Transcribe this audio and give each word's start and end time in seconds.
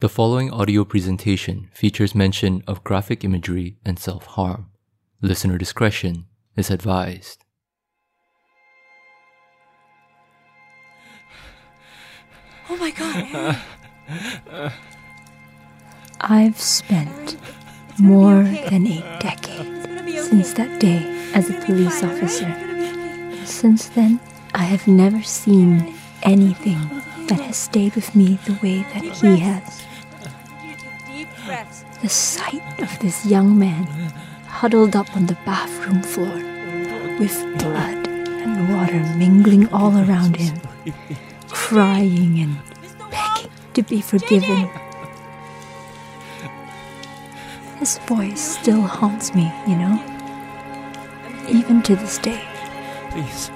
The 0.00 0.08
following 0.08 0.50
audio 0.50 0.86
presentation 0.86 1.68
features 1.74 2.14
mention 2.14 2.64
of 2.66 2.82
graphic 2.82 3.22
imagery 3.22 3.76
and 3.84 3.98
self 3.98 4.24
harm. 4.24 4.70
Listener 5.20 5.58
discretion 5.58 6.24
is 6.56 6.70
advised. 6.70 7.44
Oh 12.70 12.76
my 12.76 12.90
god. 12.92 14.72
I've 16.22 16.58
spent 16.58 17.36
more 17.98 18.44
than 18.44 18.86
a 18.86 19.18
decade 19.20 20.16
since 20.16 20.54
that 20.54 20.80
day 20.80 21.02
as 21.34 21.50
a 21.50 21.60
police 21.66 22.02
officer. 22.02 22.50
Since 23.44 23.90
then, 23.90 24.18
I 24.54 24.62
have 24.62 24.88
never 24.88 25.22
seen 25.22 25.94
anything 26.22 26.80
that 27.26 27.40
has 27.40 27.58
stayed 27.58 27.94
with 27.94 28.14
me 28.14 28.38
the 28.46 28.58
way 28.62 28.82
that 28.94 29.02
he 29.02 29.36
has. 29.40 29.89
The 31.46 32.08
sight 32.08 32.80
of 32.80 32.98
this 32.98 33.24
young 33.24 33.58
man 33.58 33.84
huddled 34.46 34.94
up 34.94 35.16
on 35.16 35.26
the 35.26 35.38
bathroom 35.46 36.02
floor 36.02 36.34
with 37.18 37.34
blood 37.58 38.06
and 38.06 38.72
water 38.72 39.00
mingling 39.16 39.72
all 39.72 39.96
around 39.96 40.36
him, 40.36 40.60
crying 41.48 42.40
and 42.40 42.58
begging 43.10 43.50
to 43.74 43.82
be 43.82 44.00
forgiven. 44.00 44.68
His 47.78 47.98
voice 47.98 48.58
still 48.58 48.82
haunts 48.82 49.34
me, 49.34 49.50
you 49.66 49.76
know? 49.76 49.98
Even 51.48 51.82
to 51.82 51.96
this 51.96 52.18
day. 52.18 52.44
Please. 53.10 53.50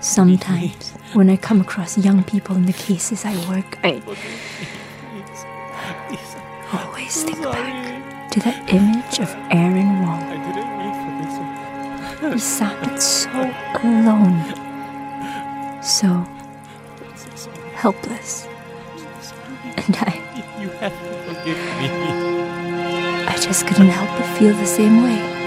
Sometimes, 0.00 0.92
when 1.12 1.28
I 1.28 1.36
come 1.36 1.60
across 1.60 1.98
young 1.98 2.24
people 2.24 2.56
in 2.56 2.64
the 2.64 2.72
cases 2.72 3.24
I 3.26 3.36
work, 3.50 3.78
I 3.84 4.00
always 6.72 7.22
think 7.24 7.42
back 7.42 8.30
to 8.30 8.40
that 8.40 8.68
image 8.72 9.18
of 9.20 9.30
Aaron 9.50 10.02
Wong. 10.02 10.22
I 10.22 10.36
didn't 10.46 10.72
mean 10.78 10.94
for 11.02 11.12
this. 12.20 12.34
He 12.34 12.38
sounded 12.38 13.00
so 13.00 13.30
alone, 13.82 14.42
so 15.82 16.08
helpless. 17.74 18.46
And 19.76 19.96
I, 20.00 20.20
You 20.60 20.68
have 20.70 20.92
to 20.92 21.34
forgive 21.34 21.56
me. 21.56 21.88
I 23.26 23.36
just 23.40 23.66
couldn't 23.66 23.88
help 23.88 24.10
but 24.18 24.38
feel 24.38 24.54
the 24.54 24.66
same 24.66 25.02
way. 25.02 25.37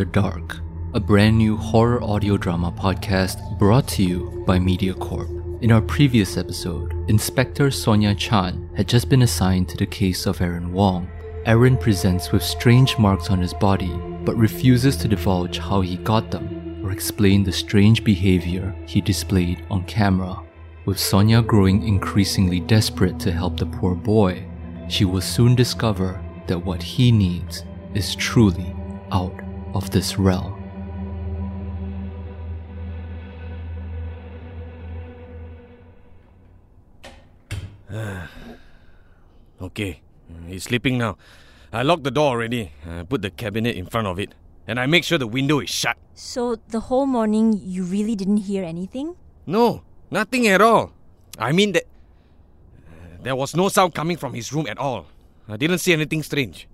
After 0.00 0.12
Dark, 0.12 0.56
a 0.94 0.98
brand 0.98 1.36
new 1.36 1.58
horror 1.58 2.02
audio 2.02 2.38
drama 2.38 2.72
podcast 2.72 3.58
brought 3.58 3.86
to 3.88 4.02
you 4.02 4.42
by 4.46 4.58
MediaCorp. 4.58 5.60
In 5.62 5.70
our 5.70 5.82
previous 5.82 6.38
episode, 6.38 6.94
Inspector 7.10 7.70
Sonia 7.70 8.14
Chan 8.14 8.70
had 8.74 8.88
just 8.88 9.10
been 9.10 9.20
assigned 9.20 9.68
to 9.68 9.76
the 9.76 9.84
case 9.84 10.24
of 10.24 10.40
Aaron 10.40 10.72
Wong. 10.72 11.06
Aaron 11.44 11.76
presents 11.76 12.32
with 12.32 12.42
strange 12.42 12.96
marks 12.96 13.28
on 13.28 13.42
his 13.42 13.52
body, 13.52 13.94
but 14.24 14.38
refuses 14.38 14.96
to 14.96 15.06
divulge 15.06 15.58
how 15.58 15.82
he 15.82 15.98
got 15.98 16.30
them 16.30 16.80
or 16.82 16.92
explain 16.92 17.44
the 17.44 17.52
strange 17.52 18.02
behavior 18.02 18.74
he 18.86 19.02
displayed 19.02 19.66
on 19.70 19.84
camera. 19.84 20.40
With 20.86 20.98
Sonia 20.98 21.42
growing 21.42 21.86
increasingly 21.86 22.60
desperate 22.60 23.20
to 23.20 23.32
help 23.32 23.58
the 23.58 23.66
poor 23.66 23.94
boy, 23.94 24.48
she 24.88 25.04
will 25.04 25.20
soon 25.20 25.54
discover 25.54 26.24
that 26.46 26.64
what 26.64 26.82
he 26.82 27.12
needs 27.12 27.64
is 27.92 28.14
truly 28.14 28.74
out 29.12 29.38
of 29.74 29.90
this 29.90 30.18
realm. 30.18 30.56
Okay, 39.60 40.00
he's 40.48 40.64
sleeping 40.64 40.96
now. 40.96 41.18
I 41.72 41.82
locked 41.82 42.04
the 42.04 42.10
door 42.10 42.28
already. 42.32 42.72
I 42.88 43.02
put 43.04 43.20
the 43.20 43.28
cabinet 43.30 43.76
in 43.76 43.84
front 43.86 44.06
of 44.08 44.18
it. 44.18 44.32
And 44.66 44.80
I 44.80 44.86
make 44.86 45.04
sure 45.04 45.18
the 45.18 45.26
window 45.26 45.60
is 45.60 45.68
shut. 45.68 45.98
So 46.14 46.56
the 46.68 46.80
whole 46.80 47.04
morning 47.06 47.60
you 47.62 47.84
really 47.84 48.14
didn't 48.16 48.38
hear 48.48 48.64
anything? 48.64 49.16
No, 49.46 49.82
nothing 50.10 50.46
at 50.48 50.60
all. 50.62 50.92
I 51.38 51.52
mean 51.52 51.72
that. 51.72 51.84
uh, 52.88 53.20
there 53.22 53.36
was 53.36 53.54
no 53.54 53.68
sound 53.68 53.94
coming 53.94 54.16
from 54.16 54.32
his 54.32 54.52
room 54.52 54.66
at 54.66 54.78
all. 54.78 55.06
I 55.48 55.56
didn't 55.56 55.78
see 55.78 55.92
anything 55.92 56.22
strange. 56.22 56.68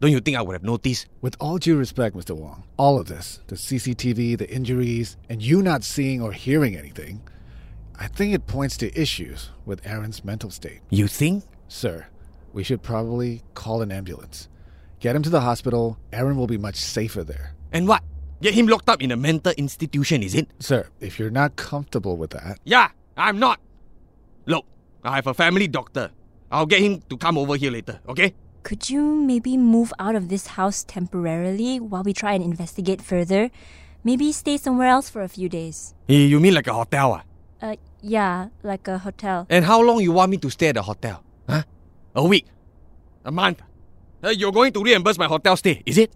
Don't 0.00 0.10
you 0.10 0.20
think 0.20 0.36
I 0.36 0.42
would 0.42 0.52
have 0.54 0.62
noticed? 0.62 1.06
With 1.20 1.36
all 1.40 1.58
due 1.58 1.76
respect, 1.76 2.14
Mr. 2.16 2.36
Wong, 2.36 2.64
all 2.76 2.98
of 2.98 3.06
this 3.06 3.40
the 3.46 3.56
CCTV, 3.56 4.36
the 4.36 4.50
injuries, 4.50 5.16
and 5.28 5.40
you 5.42 5.62
not 5.62 5.84
seeing 5.84 6.20
or 6.20 6.32
hearing 6.32 6.76
anything 6.76 7.22
I 7.98 8.08
think 8.08 8.34
it 8.34 8.46
points 8.46 8.76
to 8.78 9.00
issues 9.00 9.50
with 9.64 9.86
Aaron's 9.86 10.24
mental 10.24 10.50
state. 10.50 10.80
You 10.90 11.06
think? 11.06 11.44
Sir, 11.68 12.06
we 12.52 12.62
should 12.64 12.82
probably 12.82 13.42
call 13.54 13.82
an 13.82 13.92
ambulance. 13.92 14.48
Get 15.00 15.14
him 15.14 15.22
to 15.22 15.30
the 15.30 15.40
hospital. 15.40 15.98
Aaron 16.12 16.36
will 16.36 16.46
be 16.46 16.58
much 16.58 16.76
safer 16.76 17.22
there. 17.22 17.54
And 17.72 17.86
what? 17.86 18.02
Get 18.42 18.54
him 18.54 18.66
locked 18.66 18.88
up 18.88 19.02
in 19.02 19.10
a 19.12 19.16
mental 19.16 19.52
institution, 19.56 20.22
is 20.22 20.34
it? 20.34 20.48
Sir, 20.58 20.88
if 21.00 21.18
you're 21.18 21.30
not 21.30 21.56
comfortable 21.56 22.16
with 22.16 22.30
that, 22.30 22.58
Yeah, 22.64 22.90
I'm 23.16 23.38
not. 23.38 23.60
Look, 24.46 24.66
I 25.04 25.16
have 25.16 25.26
a 25.26 25.34
family 25.34 25.68
doctor. 25.68 26.10
I'll 26.50 26.66
get 26.66 26.80
him 26.80 27.00
to 27.08 27.16
come 27.16 27.38
over 27.38 27.56
here 27.56 27.70
later, 27.70 28.00
okay? 28.08 28.34
Could 28.64 28.88
you 28.88 29.02
maybe 29.04 29.58
move 29.58 29.92
out 29.98 30.14
of 30.16 30.28
this 30.30 30.56
house 30.56 30.84
temporarily 30.88 31.78
while 31.78 32.02
we 32.02 32.14
try 32.14 32.32
and 32.32 32.42
investigate 32.42 33.02
further? 33.02 33.50
Maybe 34.02 34.32
stay 34.32 34.56
somewhere 34.56 34.88
else 34.88 35.10
for 35.10 35.20
a 35.20 35.28
few 35.28 35.50
days. 35.50 35.92
Eh, 36.08 36.24
You 36.32 36.40
mean 36.40 36.54
like 36.54 36.66
a 36.66 36.72
hotel? 36.72 37.20
Ah? 37.20 37.22
Uh, 37.60 37.76
yeah, 38.00 38.48
like 38.62 38.88
a 38.88 38.96
hotel. 38.98 39.44
And 39.50 39.64
how 39.68 39.80
long 39.84 40.00
you 40.00 40.12
want 40.12 40.30
me 40.30 40.38
to 40.38 40.48
stay 40.48 40.68
at 40.68 40.76
the 40.76 40.82
hotel? 40.82 41.22
Huh? 41.48 41.62
A 42.16 42.24
week? 42.24 42.46
A 43.24 43.30
month? 43.30 43.60
Uh, 44.24 44.30
you're 44.32 44.52
going 44.52 44.72
to 44.72 44.80
reimburse 44.82 45.18
my 45.18 45.26
hotel 45.28 45.56
stay, 45.56 45.82
is 45.84 45.98
it? 45.98 46.12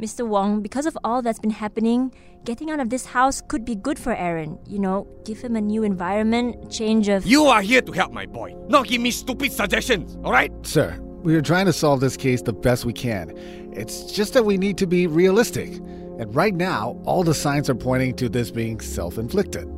Mr. 0.00 0.26
Wong, 0.26 0.62
because 0.64 0.86
of 0.86 0.96
all 1.04 1.20
that's 1.20 1.38
been 1.38 1.52
happening, 1.52 2.12
getting 2.48 2.70
out 2.70 2.80
of 2.80 2.88
this 2.88 3.04
house 3.12 3.42
could 3.44 3.66
be 3.66 3.74
good 3.76 3.98
for 3.98 4.16
Aaron. 4.16 4.56
You 4.66 4.78
know, 4.78 5.06
give 5.28 5.40
him 5.44 5.54
a 5.56 5.60
new 5.60 5.82
environment, 5.84 6.72
change 6.72 7.08
of. 7.12 7.26
You 7.28 7.44
are 7.44 7.60
here 7.60 7.82
to 7.84 7.92
help 7.92 8.10
my 8.12 8.24
boy, 8.24 8.56
not 8.72 8.88
give 8.88 9.02
me 9.04 9.10
stupid 9.10 9.52
suggestions, 9.52 10.16
alright? 10.24 10.48
sir, 10.64 10.96
we 11.22 11.34
are 11.34 11.42
trying 11.42 11.66
to 11.66 11.72
solve 11.72 12.00
this 12.00 12.16
case 12.16 12.42
the 12.42 12.52
best 12.52 12.84
we 12.84 12.92
can. 12.92 13.36
It's 13.72 14.10
just 14.12 14.32
that 14.34 14.44
we 14.44 14.56
need 14.56 14.78
to 14.78 14.86
be 14.86 15.06
realistic. 15.06 15.70
And 15.70 16.34
right 16.34 16.54
now, 16.54 17.00
all 17.04 17.22
the 17.22 17.34
signs 17.34 17.68
are 17.70 17.74
pointing 17.74 18.14
to 18.16 18.28
this 18.28 18.50
being 18.50 18.80
self 18.80 19.18
inflicted. 19.18 19.68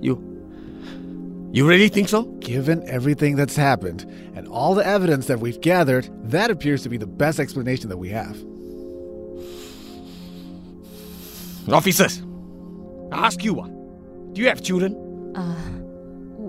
You. 0.00 0.32
You 1.52 1.66
really 1.66 1.88
think 1.88 2.08
so? 2.08 2.24
Given 2.40 2.86
everything 2.88 3.36
that's 3.36 3.56
happened 3.56 4.02
and 4.34 4.46
all 4.48 4.74
the 4.74 4.86
evidence 4.86 5.26
that 5.26 5.40
we've 5.40 5.60
gathered, 5.60 6.10
that 6.30 6.50
appears 6.50 6.82
to 6.82 6.88
be 6.88 6.98
the 6.98 7.06
best 7.06 7.40
explanation 7.40 7.88
that 7.88 7.96
we 7.96 8.10
have. 8.10 8.36
Officers, 11.72 12.22
I 13.10 13.26
ask 13.26 13.42
you, 13.42 13.60
ah, 13.60 13.66
do 14.32 14.42
you 14.42 14.48
have 14.48 14.62
children? 14.62 14.94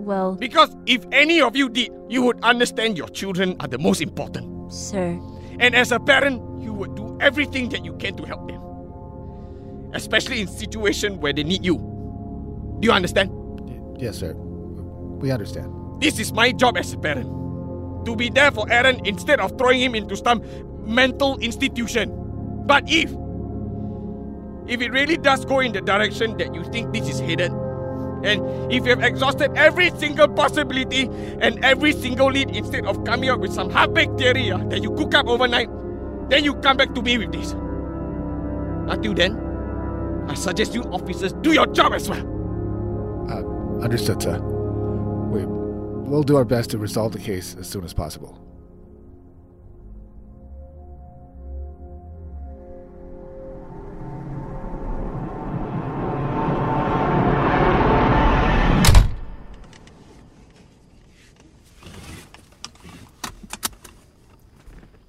Well, 0.07 0.35
Because 0.35 0.73
if 0.85 1.05
any 1.11 1.41
of 1.41 1.57
you 1.57 1.67
did, 1.67 1.91
you 2.07 2.21
would 2.23 2.39
understand 2.41 2.97
your 2.97 3.09
children 3.09 3.57
are 3.59 3.67
the 3.67 3.77
most 3.77 4.01
important. 4.01 4.71
sir. 4.71 5.19
And 5.59 5.75
as 5.75 5.91
a 5.91 5.99
parent, 5.99 6.41
you 6.61 6.71
would 6.71 6.95
do 6.95 7.17
everything 7.19 7.67
that 7.69 7.83
you 7.83 7.93
can 7.97 8.15
to 8.15 8.23
help 8.23 8.47
them. 8.47 8.61
Especially 9.93 10.41
in 10.41 10.47
situations 10.47 11.17
where 11.17 11.33
they 11.33 11.43
need 11.43 11.65
you. 11.65 11.75
Do 12.79 12.87
you 12.87 12.91
understand? 12.93 13.31
Yes, 13.97 14.17
sir. 14.17 14.33
We 14.33 15.31
understand. 15.31 15.73
This 15.99 16.19
is 16.19 16.31
my 16.31 16.51
job 16.53 16.77
as 16.77 16.93
a 16.93 16.97
parent. 16.97 17.27
To 18.05 18.15
be 18.15 18.29
there 18.29 18.51
for 18.51 18.71
Aaron 18.71 19.01
instead 19.05 19.39
of 19.41 19.57
throwing 19.57 19.81
him 19.81 19.95
into 19.95 20.15
some 20.15 20.41
mental 20.85 21.37
institution. 21.39 22.13
But 22.65 22.83
if 22.87 23.09
if 24.67 24.81
it 24.81 24.91
really 24.91 25.17
does 25.17 25.43
go 25.45 25.59
in 25.59 25.71
the 25.71 25.81
direction 25.81 26.37
that 26.37 26.53
you 26.53 26.63
think 26.65 26.93
this 26.93 27.09
is 27.09 27.19
headed, 27.19 27.51
and 28.23 28.71
if 28.71 28.83
you 28.85 28.89
have 28.89 29.03
exhausted 29.03 29.51
every 29.55 29.89
single 29.91 30.27
possibility 30.27 31.09
and 31.41 31.63
every 31.63 31.93
single 31.93 32.31
lead 32.31 32.49
instead 32.55 32.85
of 32.85 33.03
coming 33.03 33.29
up 33.29 33.39
with 33.39 33.53
some 33.53 33.69
half-baked 33.69 34.17
theory 34.17 34.51
ah, 34.51 34.57
that 34.69 34.81
you 34.81 34.91
cook 34.95 35.13
up 35.13 35.27
overnight, 35.27 35.69
then 36.29 36.43
you 36.43 36.55
come 36.55 36.77
back 36.77 36.93
to 36.95 37.01
me 37.01 37.17
with 37.17 37.31
this. 37.31 37.51
Until 38.89 39.13
then, 39.13 39.37
I 40.27 40.33
suggest 40.33 40.73
you 40.73 40.83
officers 40.83 41.33
do 41.33 41.53
your 41.53 41.67
job 41.67 41.93
as 41.93 42.09
well. 42.09 42.25
Uh, 43.29 43.83
understood, 43.83 44.21
sir. 44.21 44.39
We, 44.39 45.45
we'll 45.45 46.23
do 46.23 46.37
our 46.37 46.45
best 46.45 46.69
to 46.71 46.77
resolve 46.77 47.13
the 47.13 47.19
case 47.19 47.55
as 47.59 47.67
soon 47.67 47.83
as 47.83 47.93
possible. 47.93 48.37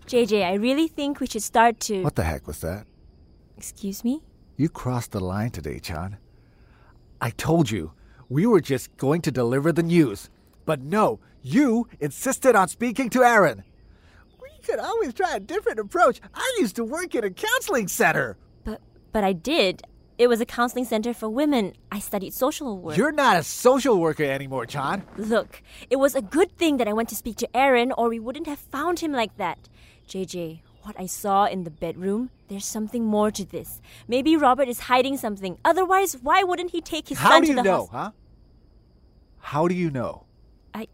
JJ, 0.08 0.44
I 0.44 0.55
really 0.55 0.88
think 0.88 1.20
we 1.20 1.26
should 1.26 1.43
start 1.43 1.81
to. 1.81 2.02
What 2.02 2.16
the 2.16 2.25
heck 2.25 2.46
was 2.46 2.60
that? 2.60 2.87
Excuse 3.56 4.05
me? 4.05 4.22
You 4.56 4.69
crossed 4.69 5.12
the 5.12 5.20
line 5.20 5.50
today, 5.50 5.78
Chan. 5.78 6.16
I 7.20 7.31
told 7.31 7.70
you, 7.70 7.93
we 8.28 8.46
were 8.46 8.60
just 8.60 8.96
going 8.96 9.20
to 9.22 9.31
deliver 9.31 9.70
the 9.72 9.82
news. 9.82 10.31
But 10.64 10.81
no, 10.81 11.20
you 11.43 11.88
insisted 12.00 12.56
on 12.56 12.69
speaking 12.69 13.10
to 13.10 13.22
Aaron. 13.22 13.64
We 14.40 14.49
could 14.64 14.78
always 14.78 15.14
try 15.14 15.37
a 15.37 15.40
different 15.40 15.78
approach. 15.78 16.20
I 16.34 16.56
used 16.58 16.76
to 16.76 16.84
work 16.84 17.14
in 17.14 17.25
a 17.25 17.31
counseling 17.31 17.88
center. 17.88 18.37
But 18.64 18.81
but 19.12 19.25
I 19.25 19.32
did. 19.32 19.82
It 20.19 20.28
was 20.28 20.40
a 20.40 20.46
counseling 20.46 20.84
center 20.84 21.14
for 21.14 21.28
women. 21.28 21.75
I 21.93 22.00
studied 22.00 22.34
social 22.34 22.76
work. 22.76 22.96
You're 22.96 23.12
not 23.12 23.37
a 23.37 23.44
social 23.44 24.00
worker 24.00 24.25
anymore, 24.25 24.66
Chan. 24.66 25.04
Look, 25.16 25.62
it 25.90 25.96
was 25.96 26.16
a 26.16 26.22
good 26.22 26.50
thing 26.58 26.78
that 26.78 26.88
I 26.88 26.93
went 26.93 27.08
to 27.11 27.14
speak 27.14 27.37
to 27.37 27.56
Aaron, 27.56 27.93
or 27.93 28.08
we 28.08 28.19
wouldn't 28.19 28.49
have 28.49 28.58
found 28.58 28.99
him 28.99 29.12
like 29.12 29.37
that. 29.37 29.69
JJ, 30.08 30.60
what 30.82 30.96
I 30.99 31.06
saw 31.06 31.44
in 31.46 31.64
the 31.64 31.70
bedroom, 31.70 32.31
there's 32.49 32.64
something 32.64 33.05
more 33.05 33.31
to 33.31 33.44
this. 33.44 33.81
Maybe 34.08 34.37
Robert 34.37 34.69
is 34.69 34.81
hiding 34.81 35.16
something. 35.19 35.58
Otherwise, 35.64 36.16
why 36.22 36.43
wouldn't 36.43 36.70
he 36.70 36.81
take 36.81 37.08
his 37.08 37.19
How 37.19 37.31
son 37.31 37.43
do 37.43 37.46
to 37.46 37.50
you 37.52 37.56
the 37.56 37.62
know, 37.62 37.78
hos- 37.81 37.88
huh? 37.90 38.10
How 39.40 39.69
do 39.69 39.75
you 39.75 39.90
know? 39.90 40.25
I, 40.75 40.88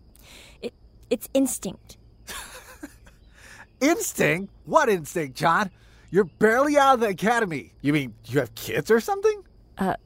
it, 0.61 0.75
it's 1.11 1.28
instinct. 1.32 1.96
Instinct? 3.81 4.52
What 4.64 4.88
instinct, 4.88 5.37
Chan? 5.37 5.70
You're 6.10 6.25
barely 6.25 6.78
out 6.78 6.94
of 6.94 7.00
the 7.00 7.08
academy. 7.08 7.72
You 7.82 7.93
mean 7.93 8.14
you 8.26 8.38
have 8.40 8.55
kids 8.55 8.90
or 8.90 9.00
something? 9.00 9.43
Uh, 9.76 9.96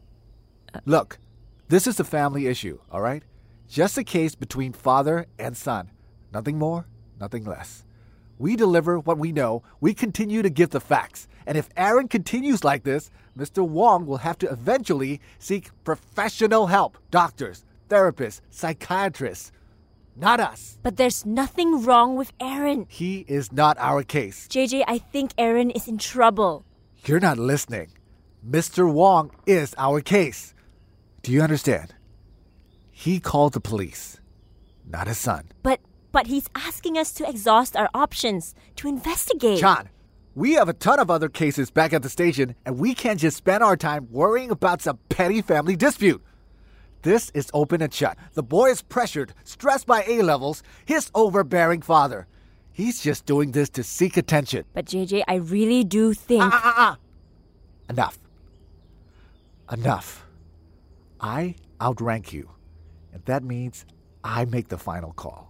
Look, 0.84 1.18
this 1.68 1.86
is 1.86 2.00
a 2.00 2.04
family 2.04 2.46
issue, 2.46 2.78
all 2.90 3.00
right? 3.00 3.22
Just 3.68 3.98
a 3.98 4.04
case 4.04 4.34
between 4.34 4.72
father 4.72 5.26
and 5.38 5.56
son. 5.56 5.90
Nothing 6.32 6.58
more, 6.58 6.86
nothing 7.20 7.44
less. 7.44 7.84
We 8.38 8.54
deliver 8.54 8.98
what 8.98 9.18
we 9.18 9.32
know, 9.32 9.62
we 9.80 9.94
continue 9.94 10.42
to 10.42 10.50
give 10.50 10.70
the 10.70 10.80
facts. 10.80 11.26
And 11.46 11.58
if 11.58 11.68
Aaron 11.76 12.08
continues 12.08 12.62
like 12.62 12.84
this, 12.84 13.10
Mr. 13.36 13.66
Wong 13.66 14.06
will 14.06 14.18
have 14.18 14.38
to 14.38 14.50
eventually 14.50 15.20
seek 15.38 15.70
professional 15.84 16.68
help 16.68 16.98
doctors, 17.10 17.64
therapists, 17.88 18.40
psychiatrists. 18.50 19.52
Not 20.16 20.40
us. 20.40 20.78
But 20.82 20.96
there's 20.96 21.24
nothing 21.24 21.84
wrong 21.84 22.16
with 22.16 22.32
Aaron. 22.40 22.86
He 22.88 23.24
is 23.28 23.52
not 23.52 23.76
our 23.78 24.02
case. 24.02 24.48
JJ, 24.48 24.84
I 24.88 24.98
think 24.98 25.32
Aaron 25.38 25.70
is 25.70 25.86
in 25.86 25.98
trouble. 25.98 26.64
You're 27.04 27.20
not 27.20 27.38
listening. 27.38 27.92
Mr. 28.48 28.90
Wong 28.90 29.30
is 29.46 29.74
our 29.78 30.00
case. 30.00 30.54
Do 31.22 31.32
you 31.32 31.42
understand? 31.42 31.94
He 32.90 33.20
called 33.20 33.52
the 33.52 33.60
police, 33.60 34.20
not 34.84 35.06
his 35.06 35.18
son. 35.18 35.44
But 35.62 35.80
but 36.12 36.26
he's 36.26 36.48
asking 36.54 36.96
us 36.98 37.12
to 37.12 37.28
exhaust 37.28 37.76
our 37.76 37.88
options, 37.94 38.54
to 38.76 38.88
investigate. 38.88 39.60
Chan, 39.60 39.88
we 40.34 40.52
have 40.54 40.68
a 40.68 40.72
ton 40.72 40.98
of 41.00 41.10
other 41.10 41.28
cases 41.28 41.70
back 41.70 41.92
at 41.92 42.02
the 42.02 42.08
station, 42.08 42.54
and 42.64 42.78
we 42.78 42.94
can't 42.94 43.20
just 43.20 43.36
spend 43.36 43.62
our 43.62 43.76
time 43.76 44.08
worrying 44.10 44.50
about 44.50 44.82
some 44.82 44.98
petty 45.08 45.42
family 45.42 45.76
dispute. 45.76 46.22
This 47.02 47.30
is 47.34 47.50
open 47.54 47.80
and 47.82 47.92
shut. 47.92 48.18
The 48.34 48.42
boy 48.42 48.70
is 48.70 48.82
pressured, 48.82 49.32
stressed 49.44 49.86
by 49.86 50.04
A 50.06 50.22
levels, 50.22 50.62
his 50.84 51.10
overbearing 51.14 51.82
father. 51.82 52.26
He's 52.72 53.00
just 53.00 53.26
doing 53.26 53.52
this 53.52 53.68
to 53.70 53.82
seek 53.82 54.16
attention. 54.16 54.64
But 54.72 54.86
JJ, 54.86 55.24
I 55.26 55.36
really 55.36 55.84
do 55.84 56.14
think 56.14 56.42
Ah, 56.44 56.50
ah, 56.64 56.74
ah. 56.76 56.96
Enough. 57.90 58.18
Enough. 59.72 60.24
I 61.20 61.56
outrank 61.80 62.32
you, 62.32 62.50
and 63.12 63.24
that 63.24 63.42
means 63.42 63.84
I 64.22 64.44
make 64.44 64.68
the 64.68 64.78
final 64.78 65.12
call. 65.12 65.47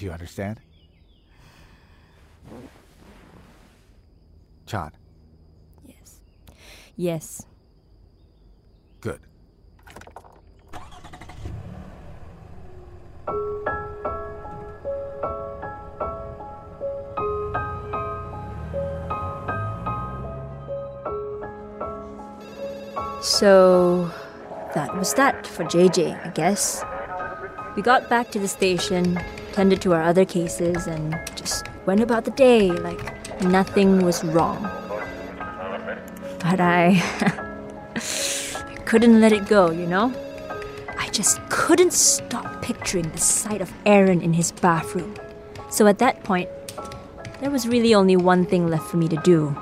Do 0.00 0.06
you 0.06 0.12
understand? 0.12 0.58
Chan, 4.64 4.92
Yes. 5.84 6.22
Yes. 6.96 7.44
good. 9.02 9.20
So 23.20 24.10
that 24.74 24.96
was 24.96 25.12
that 25.12 25.46
for 25.46 25.64
JJ, 25.64 26.26
I 26.26 26.30
guess. 26.30 26.82
We 27.76 27.82
got 27.82 28.08
back 28.08 28.30
to 28.30 28.38
the 28.38 28.48
station, 28.48 29.20
tended 29.52 29.80
to 29.82 29.94
our 29.94 30.02
other 30.02 30.24
cases, 30.24 30.86
and 30.86 31.18
just 31.34 31.66
went 31.86 32.00
about 32.00 32.24
the 32.24 32.30
day 32.32 32.70
like 32.70 33.42
nothing 33.42 34.04
was 34.04 34.22
wrong. 34.24 34.62
But 36.38 36.60
I. 36.60 37.02
I 38.00 38.76
couldn't 38.84 39.20
let 39.20 39.32
it 39.32 39.46
go, 39.46 39.70
you 39.70 39.86
know? 39.86 40.12
I 40.98 41.08
just 41.10 41.40
couldn't 41.48 41.92
stop 41.92 42.60
picturing 42.60 43.08
the 43.10 43.18
sight 43.18 43.60
of 43.60 43.72
Aaron 43.86 44.20
in 44.20 44.32
his 44.32 44.50
bathroom. 44.52 45.14
So 45.70 45.86
at 45.86 45.98
that 45.98 46.24
point, 46.24 46.48
there 47.40 47.50
was 47.50 47.68
really 47.68 47.94
only 47.94 48.16
one 48.16 48.44
thing 48.44 48.68
left 48.68 48.84
for 48.90 48.96
me 48.96 49.08
to 49.08 49.16
do. 49.18 49.56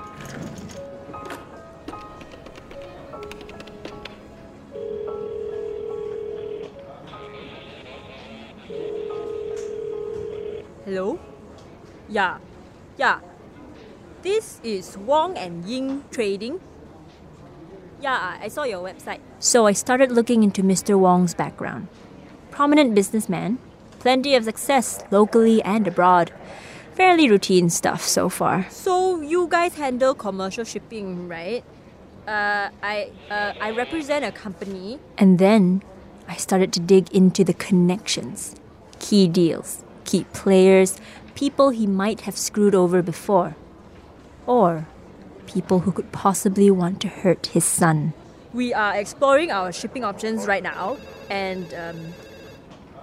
Yeah. 12.99 13.21
This 14.23 14.61
is 14.65 14.99
Wong 14.99 15.39
and 15.39 15.65
Ying 15.65 16.05
Trading. 16.11 16.61
Yeah, 18.01 18.37
I 18.41 18.49
saw 18.49 18.65
your 18.65 18.83
website. 18.83 19.21
So 19.39 19.67
I 19.67 19.73
started 19.73 20.13
looking 20.13 20.43
into 20.43 20.63
Mr. 20.63 20.99
Wong's 20.99 21.35
background. 21.35 21.87
Prominent 22.51 22.95
businessman, 22.95 23.59
plenty 24.01 24.35
of 24.35 24.45
success 24.45 25.05
locally 25.11 25.63
and 25.63 25.87
abroad. 25.87 26.33
Fairly 26.95 27.31
routine 27.31 27.71
stuff 27.71 28.03
so 28.03 28.29
far. 28.29 28.67
So 28.71 29.21
you 29.21 29.47
guys 29.49 29.77
handle 29.77 30.15
commercial 30.15 30.65
shipping, 30.65 31.29
right? 31.29 31.63
Uh, 32.27 32.71
I 32.83 33.11
uh, 33.31 33.55
I 33.61 33.71
represent 33.71 34.25
a 34.25 34.33
company. 34.33 34.99
And 35.17 35.39
then 35.39 35.83
I 36.27 36.35
started 36.35 36.73
to 36.75 36.81
dig 36.81 37.11
into 37.15 37.45
the 37.45 37.55
connections, 37.55 38.57
key 38.99 39.29
deals, 39.29 39.85
key 40.05 40.27
players, 40.33 40.99
people 41.39 41.71
he 41.71 41.87
might 41.87 42.23
have 42.23 42.37
screwed 42.37 42.75
over 42.75 43.01
before, 43.01 43.55
or 44.45 44.89
people 45.47 45.79
who 45.81 45.93
could 45.93 46.11
possibly 46.11 46.69
want 46.69 47.01
to 47.01 47.07
hurt 47.07 47.47
his 47.55 47.65
son. 47.65 48.13
We 48.53 48.75
are 48.75 48.97
exploring 48.97 49.53
our 49.53 49.71
shipping 49.71 50.03
options 50.03 50.49
right 50.49 50.65
now, 50.65 50.97
and 51.31 51.73
um, 51.75 51.99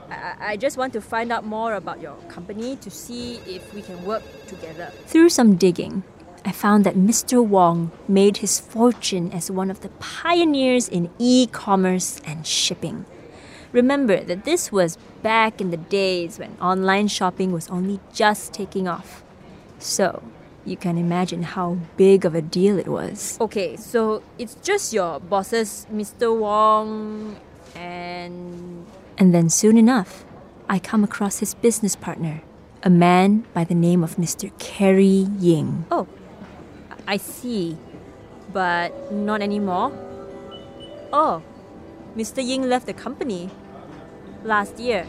I, 0.10 0.52
I 0.52 0.58
just 0.58 0.76
want 0.76 0.92
to 0.94 1.02
find 1.02 1.32
out 1.32 1.46
more 1.46 1.76
about 1.76 2.02
your 2.02 2.16
company 2.28 2.76
to 2.78 2.92
see 2.92 3.40
if 3.48 3.74
we 3.74 3.82
can 3.82 4.04
work 4.04 4.24
together. 4.48 4.92
Through 5.06 5.30
some 5.30 5.56
digging, 5.56 6.04
I 6.44 6.52
found 6.52 6.84
that 6.84 6.96
Mr. 6.96 7.42
Wong 7.42 7.94
made 8.06 8.38
his 8.38 8.60
fortune 8.60 9.32
as 9.32 9.50
one 9.50 9.72
of 9.72 9.80
the 9.80 9.90
pioneers 10.04 10.90
in 10.90 11.10
e 11.20 11.48
commerce 11.48 12.20
and 12.26 12.46
shipping. 12.46 13.06
Remember 13.76 14.24
that 14.24 14.46
this 14.46 14.72
was 14.72 14.98
back 15.22 15.60
in 15.60 15.70
the 15.70 15.76
days 15.76 16.40
when 16.40 16.56
online 16.62 17.10
shopping 17.10 17.52
was 17.52 17.68
only 17.68 18.00
just 18.14 18.54
taking 18.54 18.88
off. 18.88 19.22
So, 19.80 20.24
you 20.64 20.78
can 20.78 20.98
imagine 20.98 21.44
how 21.44 21.80
big 21.98 22.24
of 22.24 22.34
a 22.36 22.42
deal 22.42 22.80
it 22.80 22.88
was. 22.88 23.38
Okay, 23.42 23.76
so 23.76 24.24
it's 24.40 24.56
just 24.64 24.94
your 24.94 25.20
bosses, 25.20 25.88
Mr. 25.92 26.32
Wong, 26.34 27.36
and 27.76 28.88
And 29.18 29.36
then 29.36 29.50
soon 29.50 29.76
enough, 29.78 30.24
I 30.70 30.80
come 30.80 31.04
across 31.04 31.40
his 31.40 31.54
business 31.54 31.98
partner, 31.98 32.44
a 32.82 32.90
man 32.90 33.44
by 33.54 33.66
the 33.66 33.76
name 33.76 34.06
of 34.06 34.16
Mr. 34.16 34.58
Kerry 34.58 35.28
Ying. 35.38 35.84
oh, 35.92 36.08
I 37.06 37.18
see, 37.18 37.76
but 38.54 39.12
not 39.12 39.42
anymore. 39.42 39.92
Oh, 41.12 41.44
Mr. 42.16 42.42
Ying 42.42 42.70
left 42.70 42.86
the 42.86 42.94
company 42.94 43.50
last 44.46 44.80
year. 44.80 45.06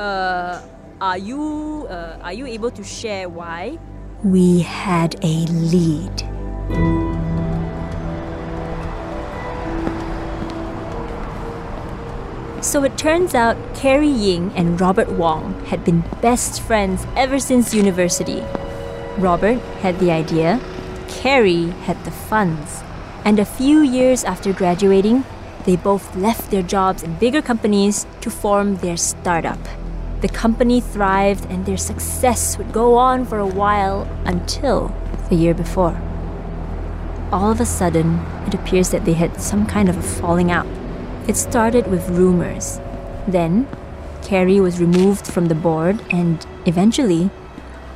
Uh, 0.00 0.60
are 1.00 1.18
you 1.18 1.86
uh, 1.88 2.18
are 2.22 2.32
you 2.32 2.46
able 2.46 2.70
to 2.70 2.82
share 2.82 3.28
why? 3.28 3.78
We 4.24 4.60
had 4.60 5.14
a 5.22 5.46
lead. 5.46 6.24
So 12.64 12.82
it 12.82 12.98
turns 12.98 13.34
out 13.34 13.56
Carrie 13.76 14.08
Ying 14.08 14.50
and 14.56 14.80
Robert 14.80 15.12
Wong 15.12 15.54
had 15.66 15.84
been 15.84 16.02
best 16.20 16.60
friends 16.60 17.06
ever 17.14 17.38
since 17.38 17.72
university. 17.72 18.42
Robert 19.18 19.60
had 19.84 20.00
the 20.00 20.10
idea, 20.10 20.58
Carrie 21.08 21.70
had 21.86 22.02
the 22.04 22.10
funds, 22.10 22.82
and 23.24 23.38
a 23.38 23.44
few 23.44 23.80
years 23.80 24.24
after 24.24 24.52
graduating, 24.52 25.24
they 25.66 25.76
both 25.76 26.16
left 26.16 26.50
their 26.50 26.62
jobs 26.62 27.02
in 27.02 27.14
bigger 27.16 27.42
companies 27.42 28.06
to 28.22 28.30
form 28.30 28.76
their 28.76 28.96
startup. 28.96 29.58
The 30.22 30.28
company 30.28 30.80
thrived 30.80 31.44
and 31.50 31.66
their 31.66 31.76
success 31.76 32.56
would 32.56 32.72
go 32.72 32.94
on 32.94 33.26
for 33.26 33.38
a 33.38 33.46
while 33.46 34.08
until 34.24 34.94
the 35.28 35.36
year 35.36 35.52
before. 35.52 36.00
All 37.32 37.50
of 37.50 37.60
a 37.60 37.66
sudden, 37.66 38.20
it 38.46 38.54
appears 38.54 38.90
that 38.90 39.04
they 39.04 39.12
had 39.12 39.40
some 39.40 39.66
kind 39.66 39.88
of 39.88 39.98
a 39.98 40.02
falling 40.02 40.50
out. 40.50 40.66
It 41.28 41.36
started 41.36 41.88
with 41.88 42.08
rumors. 42.08 42.80
Then, 43.26 43.66
Carrie 44.22 44.60
was 44.60 44.80
removed 44.80 45.26
from 45.26 45.46
the 45.46 45.54
board, 45.54 46.00
and 46.10 46.46
eventually, 46.64 47.30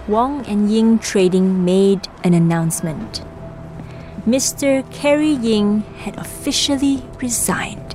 Wong 0.09 0.45
and 0.47 0.71
Ying 0.71 0.99
Trading 0.99 1.65
made 1.65 2.09
an 2.25 2.35
announcement. 2.35 3.23
Mr. 4.27 4.85
Kerry 4.93 5.31
Ying 5.31 5.81
had 5.99 6.19
officially 6.19 7.03
resigned 7.23 7.95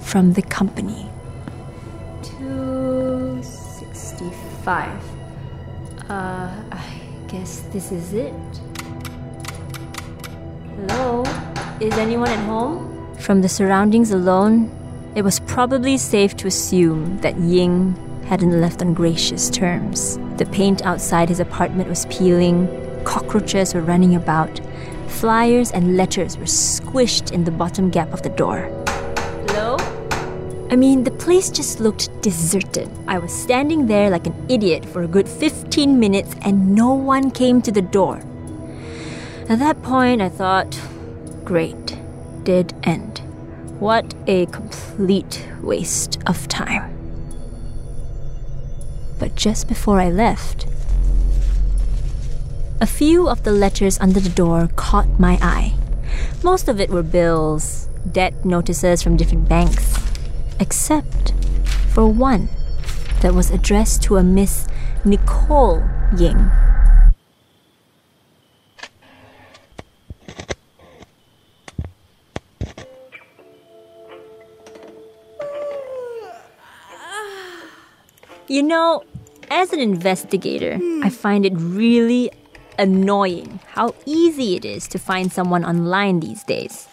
from 0.00 0.34
the 0.34 0.42
company. 0.42 1.08
265. 2.22 4.90
Uh, 6.08 6.52
I 6.70 6.84
guess 7.28 7.60
this 7.72 7.90
is 7.90 8.12
it. 8.12 8.34
Hello? 10.76 11.24
Is 11.80 11.94
anyone 11.94 12.28
at 12.28 12.44
home? 12.44 13.16
From 13.18 13.40
the 13.40 13.48
surroundings 13.48 14.10
alone, 14.10 14.70
it 15.14 15.22
was 15.22 15.40
probably 15.40 15.96
safe 15.96 16.36
to 16.36 16.46
assume 16.46 17.18
that 17.22 17.38
Ying 17.38 17.96
hadn't 18.26 18.60
left 18.60 18.82
on 18.82 18.92
gracious 18.92 19.48
terms. 19.48 20.18
The 20.36 20.44
paint 20.46 20.84
outside 20.84 21.30
his 21.30 21.40
apartment 21.40 21.88
was 21.88 22.04
peeling, 22.06 22.68
cockroaches 23.04 23.72
were 23.72 23.80
running 23.80 24.14
about, 24.14 24.60
flyers 25.08 25.72
and 25.72 25.96
letters 25.96 26.36
were 26.36 26.44
squished 26.44 27.32
in 27.32 27.44
the 27.44 27.50
bottom 27.50 27.90
gap 27.90 28.12
of 28.12 28.22
the 28.22 28.28
door. 28.30 28.70
Hello? 29.48 29.76
I 30.70 30.76
mean, 30.76 31.04
the 31.04 31.12
place 31.12 31.50
just 31.50 31.80
looked 31.80 32.10
deserted. 32.22 32.90
I 33.06 33.18
was 33.18 33.32
standing 33.32 33.86
there 33.86 34.10
like 34.10 34.26
an 34.26 34.34
idiot 34.48 34.84
for 34.84 35.02
a 35.02 35.08
good 35.08 35.28
15 35.28 35.98
minutes 35.98 36.34
and 36.42 36.74
no 36.74 36.92
one 36.92 37.30
came 37.30 37.62
to 37.62 37.70
the 37.70 37.82
door. 37.82 38.22
At 39.48 39.60
that 39.60 39.80
point, 39.82 40.20
I 40.20 40.28
thought, 40.28 40.80
great, 41.44 41.96
dead 42.42 42.74
end. 42.82 43.20
What 43.78 44.14
a 44.26 44.46
complete 44.46 45.46
waste 45.62 46.18
of 46.26 46.48
time. 46.48 46.92
But 49.18 49.36
just 49.36 49.68
before 49.68 50.00
I 50.00 50.10
left, 50.10 50.66
a 52.80 52.86
few 52.86 53.28
of 53.28 53.42
the 53.42 53.52
letters 53.52 53.98
under 54.00 54.20
the 54.20 54.28
door 54.28 54.68
caught 54.76 55.18
my 55.18 55.38
eye. 55.40 55.74
Most 56.42 56.68
of 56.68 56.80
it 56.80 56.90
were 56.90 57.02
bills, 57.02 57.88
debt 58.12 58.44
notices 58.44 59.02
from 59.02 59.16
different 59.16 59.48
banks, 59.48 59.98
except 60.60 61.32
for 61.92 62.06
one 62.06 62.48
that 63.20 63.34
was 63.34 63.50
addressed 63.50 64.02
to 64.04 64.16
a 64.16 64.22
Miss 64.22 64.68
Nicole 65.04 65.82
Ying. 66.16 66.50
You 78.48 78.62
know, 78.62 79.02
as 79.50 79.72
an 79.72 79.80
investigator, 79.80 80.78
I 81.02 81.10
find 81.10 81.44
it 81.44 81.52
really 81.56 82.30
annoying 82.78 83.60
how 83.68 83.94
easy 84.04 84.56
it 84.56 84.64
is 84.64 84.88
to 84.88 84.98
find 84.98 85.32
someone 85.32 85.64
online 85.64 86.20
these 86.20 86.42
days, 86.44 86.88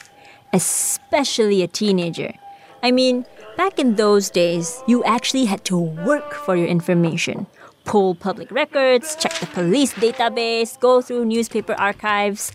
especially 0.54 1.62
a 1.62 1.68
teenager. 1.68 2.34
I 2.82 2.92
mean, 2.92 3.26
back 3.56 3.80
in 3.80 3.96
those 3.96 4.30
days, 4.30 4.84
you 4.88 5.04
actually 5.04 5.46
had 5.46 5.64
to 5.66 5.78
work 5.78 6.34
for 6.34 6.56
your 6.56 6.68
information. 6.68 7.48
Pull 7.86 8.16
public 8.16 8.52
records, 8.52 9.16
check 9.16 9.34
the 9.40 9.48
police 9.48 9.94
database, 9.94 10.80
go 10.80 11.02
through 11.02 11.26
newspaper 11.26 11.74
archives. 11.74 12.52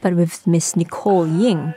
But 0.00 0.14
with 0.14 0.46
Miss 0.46 0.76
Nicole 0.76 1.26
Ying, 1.26 1.74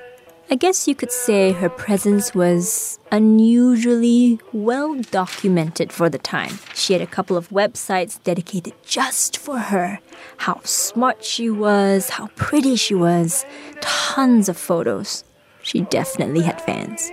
I 0.51 0.55
guess 0.55 0.85
you 0.85 0.95
could 0.95 1.13
say 1.13 1.53
her 1.53 1.69
presence 1.69 2.35
was 2.35 2.99
unusually 3.09 4.37
well 4.51 4.95
documented 4.95 5.93
for 5.93 6.09
the 6.09 6.17
time. 6.17 6.59
She 6.73 6.91
had 6.91 7.01
a 7.01 7.07
couple 7.07 7.37
of 7.37 7.47
websites 7.51 8.21
dedicated 8.21 8.73
just 8.83 9.37
for 9.37 9.57
her. 9.57 9.99
How 10.39 10.59
smart 10.65 11.23
she 11.23 11.49
was, 11.49 12.09
how 12.09 12.27
pretty 12.35 12.75
she 12.75 12.93
was, 12.93 13.45
tons 13.79 14.49
of 14.49 14.57
photos. 14.57 15.23
She 15.63 15.83
definitely 15.83 16.41
had 16.41 16.59
fans. 16.59 17.09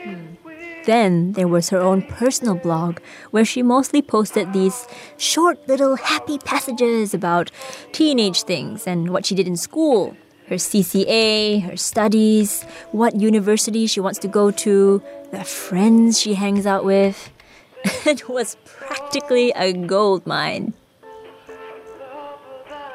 Then 0.86 1.34
there 1.34 1.46
was 1.46 1.68
her 1.68 1.78
own 1.78 2.02
personal 2.02 2.56
blog 2.56 2.98
where 3.30 3.44
she 3.44 3.62
mostly 3.62 4.02
posted 4.02 4.52
these 4.52 4.88
short 5.16 5.68
little 5.68 5.94
happy 5.94 6.38
passages 6.38 7.14
about 7.14 7.52
teenage 7.92 8.42
things 8.42 8.84
and 8.84 9.10
what 9.10 9.26
she 9.26 9.36
did 9.36 9.46
in 9.46 9.56
school 9.56 10.16
her 10.48 10.56
CCA, 10.56 11.62
her 11.62 11.76
studies, 11.76 12.62
what 12.92 13.14
university 13.20 13.86
she 13.86 14.00
wants 14.00 14.18
to 14.20 14.28
go 14.28 14.50
to, 14.50 15.02
the 15.30 15.44
friends 15.44 16.18
she 16.18 16.34
hangs 16.34 16.66
out 16.66 16.84
with. 16.84 17.30
It 18.06 18.28
was 18.28 18.56
practically 18.64 19.52
a 19.52 19.72
gold 19.72 20.26
mine. 20.26 20.74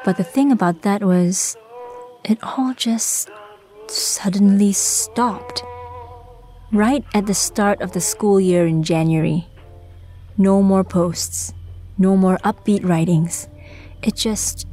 But 0.04 0.18
the 0.18 0.24
thing 0.24 0.52
about 0.52 0.82
that 0.82 1.02
was, 1.02 1.56
it 2.24 2.38
all 2.42 2.74
just 2.74 3.30
suddenly 3.86 4.72
stopped. 4.72 5.64
Right 6.72 7.04
at 7.14 7.26
the 7.26 7.34
start 7.34 7.80
of 7.80 7.92
the 7.92 8.00
school 8.00 8.40
year 8.40 8.66
in 8.66 8.82
January. 8.82 9.46
No 10.36 10.60
more 10.60 10.84
posts, 10.84 11.54
no 11.96 12.16
more 12.16 12.38
upbeat 12.38 12.84
writings. 12.84 13.48
It 14.02 14.16
just 14.16 14.66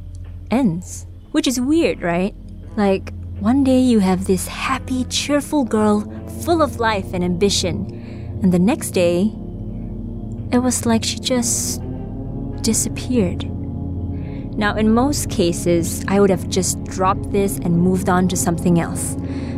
ends. 0.50 1.06
Which 1.30 1.46
is 1.46 1.60
weird, 1.60 2.02
right? 2.02 2.34
Like, 2.76 3.12
one 3.40 3.64
day 3.64 3.80
you 3.80 3.98
have 3.98 4.26
this 4.26 4.48
happy, 4.48 5.04
cheerful 5.04 5.64
girl 5.64 6.00
full 6.42 6.62
of 6.62 6.80
life 6.80 7.12
and 7.12 7.22
ambition, 7.22 8.40
and 8.42 8.50
the 8.50 8.58
next 8.58 8.92
day, 8.92 9.30
it 10.50 10.58
was 10.58 10.86
like 10.86 11.04
she 11.04 11.18
just 11.18 11.82
disappeared. 12.62 13.44
Now, 14.56 14.74
in 14.74 14.94
most 14.94 15.28
cases, 15.28 16.02
I 16.08 16.18
would 16.18 16.30
have 16.30 16.48
just 16.48 16.82
dropped 16.84 17.30
this 17.30 17.58
and 17.58 17.78
moved 17.78 18.08
on 18.08 18.26
to 18.28 18.36
something 18.36 18.80
else. 18.80 19.16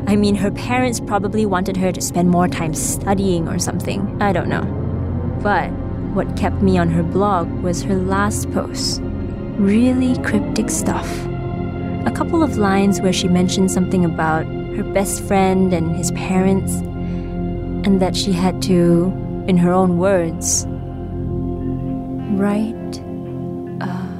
I 0.09 0.17
mean, 0.17 0.35
her 0.35 0.51
parents 0.51 0.99
probably 0.99 1.47
wanted 1.47 1.77
her 1.77 1.93
to 1.93 2.01
spend 2.01 2.31
more 2.31 2.49
time 2.49 2.75
studying 2.75 3.47
or 3.47 3.61
something. 3.61 4.21
I 4.21 4.33
don't 4.33 4.49
know. 4.49 4.65
But 5.41 5.69
what 6.15 6.37
kept 6.37 6.63
me 6.63 6.79
on 6.79 6.91
her 6.91 7.03
blog 7.05 7.49
was 7.63 7.83
her 7.85 7.95
last 7.95 8.51
post. 8.53 9.01
Really 9.57 10.21
cryptic 10.23 10.69
stuff 10.69 11.09
a 12.07 12.13
couple 12.13 12.43
of 12.43 12.57
lines 12.57 13.01
where 13.01 13.13
she 13.13 13.29
mentioned 13.29 13.71
something 13.71 14.05
about 14.05 14.45
her 14.77 14.83
best 14.83 15.23
friend 15.23 15.73
and 15.73 15.97
his 15.97 16.11
parents, 16.13 16.73
and 17.87 18.01
that 18.01 18.15
she 18.15 18.33
had 18.33 18.61
to, 18.63 19.13
in 19.49 19.57
her 19.57 19.73
own 19.73 19.99
words, 19.99 20.67
right 22.39 22.75
uh, 23.81 24.14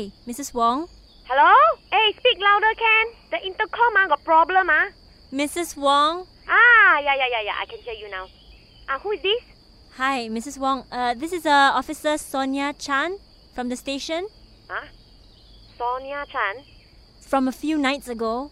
hi, 0.00 0.10
Mrs. 0.26 0.54
Wong. 0.54 0.88
Hello? 1.28 1.52
Hey, 1.92 2.12
speak 2.16 2.38
louder, 2.40 2.72
Ken. 2.76 3.06
The 3.30 3.46
intercom 3.46 3.92
ah, 3.96 4.06
got 4.08 4.24
problem 4.24 4.68
ah. 4.70 4.88
Mrs. 5.32 5.76
Wong? 5.76 6.26
Ah, 6.48 6.98
yeah, 7.04 7.14
yeah, 7.16 7.28
yeah, 7.30 7.42
yeah. 7.44 7.56
I 7.60 7.66
can 7.66 7.78
hear 7.80 7.94
you 7.94 8.08
now. 8.10 8.26
Ah, 8.88 8.98
who 8.98 9.12
is 9.12 9.20
this? 9.22 9.42
Hi, 9.96 10.28
Mrs. 10.28 10.58
Wong. 10.58 10.84
Uh, 10.90 11.14
this 11.14 11.32
is 11.32 11.44
uh, 11.46 11.72
Officer 11.74 12.16
Sonia 12.18 12.72
Chan 12.72 13.18
from 13.54 13.68
the 13.68 13.76
station 13.76 14.26
Huh? 14.68 14.86
Sonia 15.76 16.24
Chan. 16.32 16.64
from 17.20 17.46
a 17.48 17.52
few 17.52 17.76
nights 17.78 18.08
ago. 18.08 18.50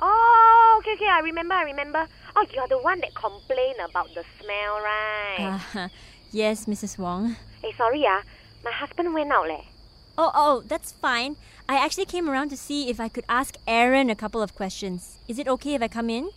Oh, 0.00 0.76
okay, 0.80 0.94
okay. 0.94 1.06
I 1.08 1.20
remember, 1.20 1.54
I 1.54 1.62
remember. 1.64 2.06
Oh, 2.34 2.44
you're 2.52 2.68
the 2.68 2.78
one 2.78 3.00
that 3.00 3.14
complained 3.14 3.78
about 3.84 4.08
the 4.14 4.24
smell, 4.40 4.80
right? 4.82 5.60
Uh, 5.76 5.88
yes, 6.32 6.64
Mrs. 6.66 6.98
Wong. 6.98 7.36
Hey, 7.62 7.72
sorry 7.76 8.04
ah. 8.08 8.22
My 8.64 8.72
husband 8.72 9.14
went 9.14 9.30
out 9.32 9.46
leh. 9.48 9.62
Oh, 10.22 10.30
oh, 10.34 10.62
that's 10.68 10.92
fine. 10.92 11.36
I 11.66 11.82
actually 11.82 12.04
came 12.04 12.28
around 12.28 12.50
to 12.50 12.56
see 12.58 12.90
if 12.90 13.00
I 13.00 13.08
could 13.08 13.24
ask 13.26 13.56
Aaron 13.66 14.10
a 14.10 14.14
couple 14.14 14.42
of 14.42 14.54
questions. 14.54 15.16
Is 15.26 15.38
it 15.38 15.48
okay 15.48 15.72
if 15.72 15.80
I 15.80 15.88
come 15.88 16.10
in? 16.10 16.28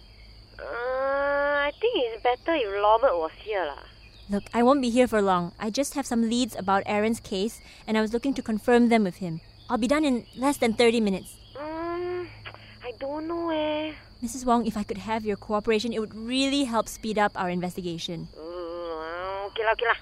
Uh, 0.57 1.67
I 1.67 1.71
think 1.81 1.91
it's 2.07 2.23
better 2.23 2.55
if 2.55 2.71
Robert 2.71 3.19
was 3.19 3.35
here 3.43 3.65
lah. 3.65 3.83
Look, 4.29 4.47
I 4.53 4.63
won't 4.63 4.79
be 4.79 4.89
here 4.89 5.05
for 5.05 5.21
long. 5.21 5.51
I 5.59 5.69
just 5.69 5.95
have 5.95 6.05
some 6.05 6.29
leads 6.29 6.55
about 6.55 6.83
Aaron's 6.85 7.19
case, 7.19 7.59
and 7.85 7.97
I 7.97 8.01
was 8.01 8.13
looking 8.13 8.33
to 8.35 8.41
confirm 8.41 8.87
them 8.87 9.03
with 9.03 9.17
him. 9.17 9.41
I'll 9.69 9.77
be 9.77 9.91
done 9.91 10.05
in 10.05 10.23
less 10.37 10.55
than 10.55 10.79
30 10.79 11.01
minutes. 11.01 11.35
Um, 11.59 12.29
I 12.79 12.95
don't 13.01 13.27
know 13.27 13.49
eh. 13.49 13.91
Mrs. 14.23 14.45
Wong, 14.45 14.65
if 14.65 14.77
I 14.77 14.83
could 14.83 15.03
have 15.03 15.25
your 15.25 15.35
cooperation, 15.35 15.91
it 15.91 15.99
would 15.99 16.15
really 16.15 16.63
help 16.63 16.87
speed 16.87 17.19
up 17.19 17.35
our 17.35 17.49
investigation. 17.49 18.31
Uh, 18.31 19.51
okay 19.51 19.67
lah, 19.67 19.75
okay 19.75 19.91
lah. 19.91 19.99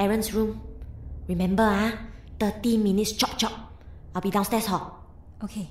Aaron's 0.00 0.32
room. 0.32 0.62
Remember, 1.28 1.62
ah, 1.62 1.92
30 2.40 2.78
minutes 2.78 3.12
chop 3.12 3.36
chop. 3.36 3.52
I'll 4.14 4.22
be 4.22 4.30
downstairs, 4.30 4.64
ho. 4.66 4.96
Okay. 5.44 5.68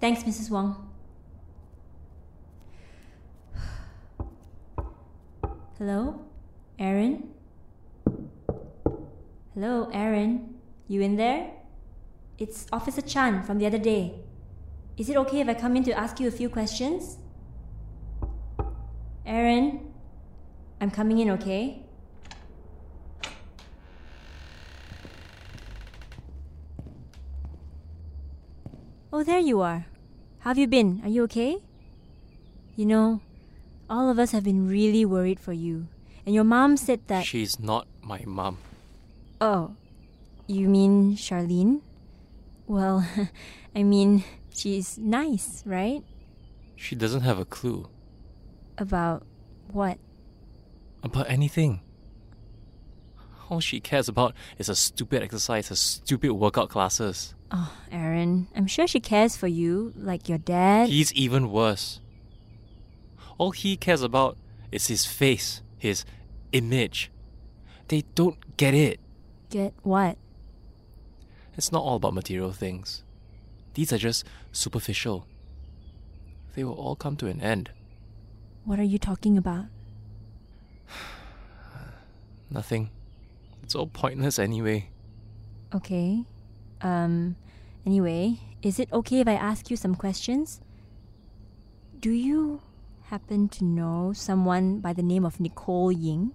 Thanks, 0.00 0.24
Mrs. 0.24 0.50
Wong. 0.50 0.88
Hello? 5.78 6.24
Aaron? 6.78 7.28
Hello, 9.52 9.90
Aaron? 9.92 10.56
You 10.88 11.02
in 11.02 11.16
there? 11.16 11.52
It's 12.38 12.66
Officer 12.72 13.02
Chan 13.02 13.44
from 13.44 13.58
the 13.58 13.66
other 13.66 13.78
day. 13.78 14.14
Is 14.96 15.10
it 15.10 15.16
okay 15.18 15.40
if 15.40 15.48
I 15.48 15.54
come 15.54 15.76
in 15.76 15.84
to 15.84 15.92
ask 15.92 16.18
you 16.18 16.28
a 16.28 16.30
few 16.30 16.48
questions? 16.48 17.18
Aaron? 19.26 19.92
I'm 20.80 20.90
coming 20.90 21.18
in, 21.18 21.30
okay? 21.30 21.85
Oh, 29.16 29.22
there 29.22 29.38
you 29.40 29.62
are. 29.62 29.86
How 30.40 30.50
have 30.50 30.58
you 30.58 30.66
been? 30.66 31.00
Are 31.02 31.08
you 31.08 31.22
okay? 31.24 31.56
You 32.76 32.84
know, 32.84 33.22
all 33.88 34.10
of 34.10 34.18
us 34.18 34.32
have 34.32 34.44
been 34.44 34.68
really 34.68 35.06
worried 35.06 35.40
for 35.40 35.54
you. 35.54 35.88
And 36.26 36.34
your 36.34 36.44
mom 36.44 36.76
said 36.76 37.00
that. 37.06 37.24
She's 37.24 37.58
not 37.58 37.88
my 38.02 38.20
mom. 38.26 38.58
Oh, 39.40 39.74
you 40.46 40.68
mean 40.68 41.16
Charlene? 41.16 41.80
Well, 42.66 43.08
I 43.74 43.84
mean, 43.84 44.22
she's 44.54 44.98
nice, 44.98 45.62
right? 45.64 46.02
She 46.76 46.94
doesn't 46.94 47.22
have 47.22 47.38
a 47.38 47.46
clue 47.46 47.88
About 48.76 49.24
what? 49.72 49.96
about 51.02 51.30
anything. 51.30 51.80
All 53.48 53.60
she 53.60 53.80
cares 53.80 54.10
about 54.10 54.34
is 54.58 54.66
her 54.66 54.74
stupid 54.74 55.22
exercise, 55.22 55.68
her 55.68 55.74
stupid 55.74 56.32
workout 56.34 56.68
classes. 56.68 57.32
Oh, 57.50 57.72
Aaron, 57.92 58.48
I'm 58.56 58.66
sure 58.66 58.86
she 58.86 59.00
cares 59.00 59.36
for 59.36 59.46
you, 59.46 59.92
like 59.96 60.28
your 60.28 60.38
dad. 60.38 60.88
He's 60.88 61.12
even 61.14 61.50
worse. 61.50 62.00
All 63.38 63.52
he 63.52 63.76
cares 63.76 64.02
about 64.02 64.36
is 64.72 64.88
his 64.88 65.06
face, 65.06 65.62
his 65.78 66.04
image. 66.52 67.10
They 67.88 68.02
don't 68.14 68.56
get 68.56 68.74
it. 68.74 68.98
Get 69.50 69.74
what? 69.82 70.18
It's 71.56 71.70
not 71.70 71.82
all 71.82 71.96
about 71.96 72.14
material 72.14 72.52
things. 72.52 73.04
These 73.74 73.92
are 73.92 73.98
just 73.98 74.24
superficial. 74.52 75.26
They 76.54 76.64
will 76.64 76.74
all 76.74 76.96
come 76.96 77.16
to 77.16 77.26
an 77.26 77.40
end. 77.40 77.70
What 78.64 78.80
are 78.80 78.84
you 78.84 78.98
talking 78.98 79.38
about? 79.38 79.66
Nothing. 82.50 82.90
It's 83.62 83.74
all 83.74 83.86
pointless 83.86 84.38
anyway. 84.38 84.90
Okay. 85.74 86.24
Um, 86.86 87.34
anyway, 87.84 88.38
is 88.62 88.78
it 88.78 88.92
okay 88.92 89.18
if 89.18 89.26
I 89.26 89.32
ask 89.32 89.70
you 89.70 89.76
some 89.76 89.96
questions? 89.96 90.60
Do 91.98 92.10
you 92.10 92.62
happen 93.10 93.48
to 93.58 93.64
know 93.64 94.12
someone 94.14 94.78
by 94.78 94.92
the 94.92 95.02
name 95.02 95.24
of 95.24 95.40
Nicole 95.40 95.90
Ying? 95.90 96.30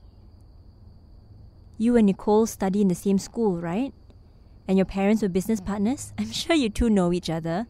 You 1.77 1.95
and 1.95 2.05
Nicole 2.05 2.45
study 2.47 2.81
in 2.81 2.89
the 2.89 2.95
same 2.95 3.17
school, 3.17 3.61
right? 3.61 3.93
And 4.67 4.77
your 4.77 4.85
parents 4.85 5.21
were 5.21 5.29
business 5.29 5.61
partners? 5.61 6.11
I'm 6.19 6.31
sure 6.31 6.55
you 6.55 6.69
two 6.69 6.89
know 6.89 7.13
each 7.13 7.29
other. 7.29 7.67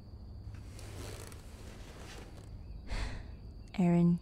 Aaron, 3.78 4.18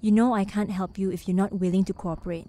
you 0.00 0.10
know 0.10 0.34
I 0.34 0.44
can't 0.44 0.70
help 0.70 0.98
you 0.98 1.12
if 1.12 1.28
you're 1.28 1.36
not 1.36 1.52
willing 1.52 1.84
to 1.84 1.92
cooperate. 1.92 2.48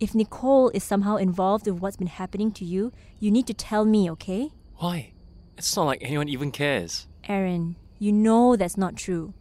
If 0.00 0.14
Nicole 0.14 0.70
is 0.70 0.82
somehow 0.82 1.16
involved 1.16 1.66
with 1.66 1.80
what's 1.80 1.98
been 1.98 2.06
happening 2.06 2.52
to 2.52 2.64
you, 2.64 2.90
you 3.20 3.30
need 3.30 3.46
to 3.48 3.54
tell 3.54 3.84
me, 3.84 4.10
okay? 4.10 4.50
Why? 4.76 5.12
It's 5.56 5.76
not 5.76 5.84
like 5.86 6.02
anyone 6.02 6.28
even 6.28 6.50
cares. 6.50 7.06
Aaron, 7.28 7.76
you 7.98 8.12
know 8.12 8.56
that's 8.56 8.76
not 8.76 8.96
true. 8.96 9.32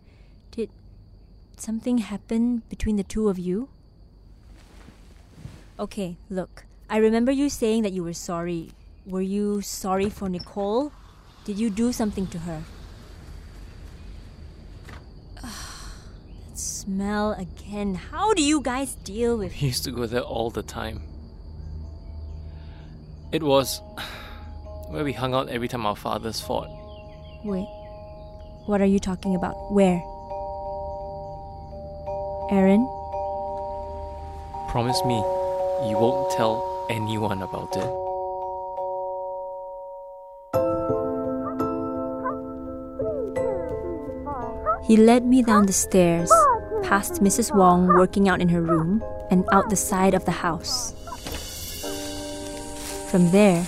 Did 0.52 0.69
something 1.58 1.98
happen 2.00 2.63
between 2.69 2.96
the 2.96 3.04
two 3.04 3.30
of 3.30 3.39
you? 3.39 3.69
Okay, 5.80 6.17
look. 6.30 6.65
I 6.89 6.98
remember 6.98 7.32
you 7.32 7.50
saying 7.50 7.84
that 7.84 7.93
you 7.93 8.04
were 8.04 8.13
sorry. 8.13 8.72
Were 9.06 9.22
you 9.22 9.62
sorry 9.62 10.10
for 10.10 10.30
Nicole? 10.30 10.91
Did 11.46 11.58
you 11.58 11.69
do 11.69 11.91
something 11.91 12.28
to 12.28 12.39
her? 12.39 12.62
that 15.41 16.58
smell 16.58 17.34
again. 17.34 17.96
How 17.96 18.34
do 18.34 18.43
you 18.43 18.62
guys 18.62 18.96
deal 18.96 19.38
with 19.38 19.52
He 19.52 19.67
used 19.67 19.84
to 19.86 19.91
go 19.91 20.06
there 20.06 20.22
all 20.22 20.52
the 20.52 20.63
time. 20.63 21.02
It 23.32 23.41
was 23.41 23.82
where 24.93 25.03
we 25.03 25.12
hung 25.12 25.34
out 25.34 25.49
every 25.49 25.67
time 25.67 25.88
our 25.88 25.95
fathers 25.95 26.39
fought. 26.39 26.69
Wait. 27.43 27.67
What 28.67 28.79
are 28.79 28.86
you 28.86 28.99
talking 28.99 29.34
about? 29.34 29.56
Where? 29.71 29.99
Aaron? 32.51 32.86
Promise 34.69 35.03
me 35.06 35.15
you 35.89 35.97
won't 35.97 36.32
tell 36.38 36.86
anyone 36.91 37.41
about 37.41 37.75
it. 37.75 37.89
He 44.86 44.95
led 44.95 45.25
me 45.25 45.41
down 45.41 45.65
the 45.65 45.73
stairs, 45.73 46.32
past 46.84 47.13
Mrs. 47.23 47.56
Wong 47.56 47.88
working 47.88 48.29
out 48.29 48.41
in 48.41 48.49
her 48.49 48.62
room, 48.62 49.03
and 49.32 49.43
out 49.51 49.71
the 49.71 49.75
side 49.75 50.13
of 50.13 50.25
the 50.25 50.32
house. 50.32 50.93
From 53.10 53.32
there, 53.32 53.65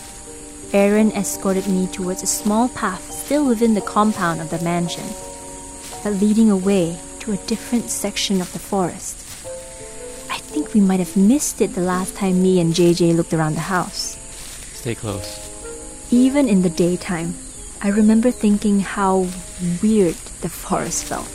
Aaron 0.73 1.11
escorted 1.11 1.67
me 1.67 1.87
towards 1.87 2.23
a 2.23 2.27
small 2.27 2.69
path 2.69 3.11
still 3.11 3.45
within 3.45 3.73
the 3.73 3.81
compound 3.81 4.41
of 4.41 4.49
the 4.49 4.61
mansion, 4.63 5.05
but 6.03 6.13
leading 6.21 6.49
away 6.49 6.97
to 7.19 7.31
a 7.31 7.37
different 7.47 7.89
section 7.89 8.41
of 8.41 8.51
the 8.53 8.59
forest. 8.59 9.17
I 10.29 10.37
think 10.37 10.73
we 10.73 10.81
might 10.81 10.99
have 10.99 11.17
missed 11.17 11.61
it 11.61 11.73
the 11.73 11.81
last 11.81 12.15
time 12.15 12.41
me 12.41 12.59
and 12.59 12.73
JJ 12.73 13.15
looked 13.15 13.33
around 13.33 13.55
the 13.55 13.61
house. 13.61 14.17
Stay 14.73 14.95
close. 14.95 15.41
Even 16.11 16.47
in 16.47 16.61
the 16.61 16.69
daytime, 16.69 17.33
I 17.81 17.89
remember 17.89 18.31
thinking 18.31 18.79
how 18.79 19.27
weird 19.81 20.15
the 20.41 20.49
forest 20.49 21.05
felt. 21.05 21.29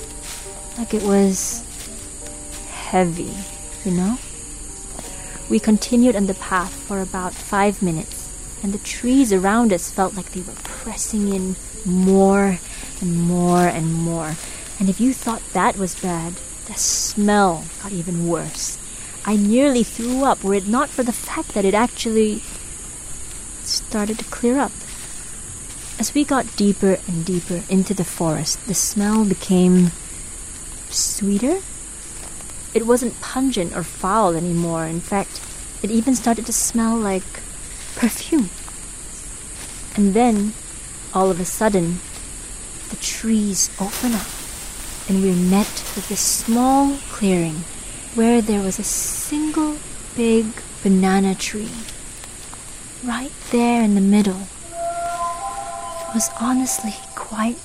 Like 0.78 0.94
it 0.94 1.02
was 1.02 1.66
heavy, 2.68 3.34
you 3.84 3.92
know? 3.92 4.18
We 5.48 5.58
continued 5.58 6.14
on 6.14 6.26
the 6.26 6.34
path 6.34 6.72
for 6.72 7.00
about 7.00 7.34
five 7.34 7.82
minutes, 7.82 8.19
and 8.62 8.72
the 8.72 8.78
trees 8.78 9.32
around 9.32 9.72
us 9.72 9.90
felt 9.90 10.14
like 10.14 10.32
they 10.32 10.40
were 10.40 10.52
pressing 10.64 11.32
in 11.32 11.56
more 11.84 12.58
and 13.00 13.16
more 13.16 13.66
and 13.66 13.92
more. 13.92 14.34
And 14.78 14.88
if 14.88 15.00
you 15.00 15.12
thought 15.12 15.42
that 15.52 15.76
was 15.76 16.00
bad, 16.00 16.34
the 16.66 16.74
smell 16.74 17.64
got 17.82 17.92
even 17.92 18.28
worse. 18.28 18.78
I 19.24 19.36
nearly 19.36 19.82
threw 19.82 20.24
up 20.24 20.42
were 20.42 20.54
it 20.54 20.66
not 20.66 20.88
for 20.88 21.02
the 21.02 21.12
fact 21.12 21.54
that 21.54 21.64
it 21.64 21.74
actually 21.74 22.42
started 23.62 24.18
to 24.18 24.24
clear 24.26 24.58
up. 24.58 24.72
As 25.98 26.14
we 26.14 26.24
got 26.24 26.56
deeper 26.56 26.98
and 27.06 27.24
deeper 27.26 27.62
into 27.68 27.92
the 27.92 28.04
forest, 28.04 28.66
the 28.66 28.74
smell 28.74 29.24
became 29.24 29.90
sweeter. 30.88 31.60
It 32.72 32.86
wasn't 32.86 33.20
pungent 33.20 33.76
or 33.76 33.82
foul 33.82 34.34
anymore. 34.34 34.86
In 34.86 35.00
fact, 35.00 35.42
it 35.82 35.90
even 35.90 36.14
started 36.14 36.46
to 36.46 36.52
smell 36.52 36.96
like 36.96 37.42
perfume. 38.00 38.48
And 39.94 40.14
then, 40.14 40.54
all 41.12 41.30
of 41.30 41.38
a 41.38 41.44
sudden, 41.44 41.98
the 42.88 42.96
trees 42.96 43.70
open 43.78 44.14
up, 44.14 44.26
and 45.06 45.22
we're 45.22 45.36
met 45.36 45.68
with 45.94 46.08
this 46.08 46.20
small 46.20 46.96
clearing 47.10 47.56
where 48.14 48.40
there 48.40 48.62
was 48.62 48.78
a 48.78 48.84
single 48.84 49.76
big 50.16 50.46
banana 50.82 51.34
tree. 51.34 51.68
Right 53.04 53.32
there 53.50 53.82
in 53.82 53.94
the 53.94 54.00
middle. 54.00 54.48
It 56.08 56.14
was 56.14 56.30
honestly 56.40 56.94
quite 57.14 57.58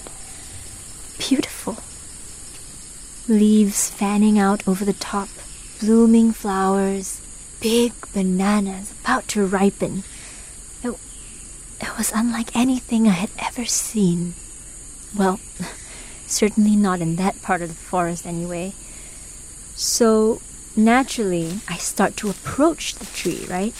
beautiful. 1.18 1.78
Leaves 3.34 3.90
fanning 3.90 4.38
out 4.38 4.68
over 4.68 4.84
the 4.84 4.94
top, 4.94 5.30
blooming 5.80 6.34
flowers, 6.34 7.22
big 7.62 7.94
bananas 8.14 8.92
about 9.02 9.30
to 9.30 9.46
ripen. 9.46 10.04
It, 11.82 11.98
was 11.98 12.12
unlike 12.14 12.56
anything 12.56 13.08
I 13.08 13.12
had 13.12 13.32
ever 13.40 13.66
seen. 13.66 14.34
Well, 15.16 15.40
certainly 16.28 16.76
not 16.76 17.02
in 17.02 17.16
that 17.16 17.42
part 17.42 17.62
of 17.62 17.70
the 17.70 17.76
forest 17.76 18.26
anyway. 18.26 18.74
So 19.76 20.42
naturally, 20.76 21.60
I 21.68 21.78
start 21.78 22.18
to 22.18 22.30
approach 22.30 22.96
the 22.96 23.06
tree, 23.06 23.46
right? 23.50 23.74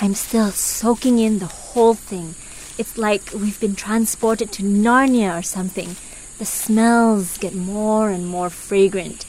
I'm 0.00 0.14
still 0.14 0.50
soaking 0.50 1.18
in 1.18 1.38
the 1.38 1.46
whole 1.46 1.94
thing. 1.94 2.34
It's 2.78 2.98
like 2.98 3.32
we've 3.32 3.60
been 3.60 3.74
transported 3.76 4.52
to 4.52 4.62
Narnia 4.62 5.38
or 5.38 5.42
something. 5.42 5.96
The 6.38 6.44
smells 6.44 7.38
get 7.38 7.54
more 7.54 8.10
and 8.10 8.26
more 8.26 8.50
fragrant. 8.50 9.24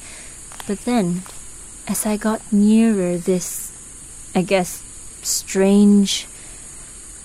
But 0.67 0.79
then, 0.81 1.23
as 1.87 2.05
I 2.05 2.17
got 2.17 2.41
nearer, 2.51 3.17
this, 3.17 3.71
I 4.35 4.41
guess, 4.41 4.83
strange 5.21 6.27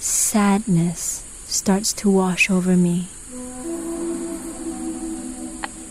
sadness 0.02 1.22
starts 1.46 1.92
to 1.92 2.10
wash 2.10 2.50
over 2.50 2.76
me. 2.76 3.06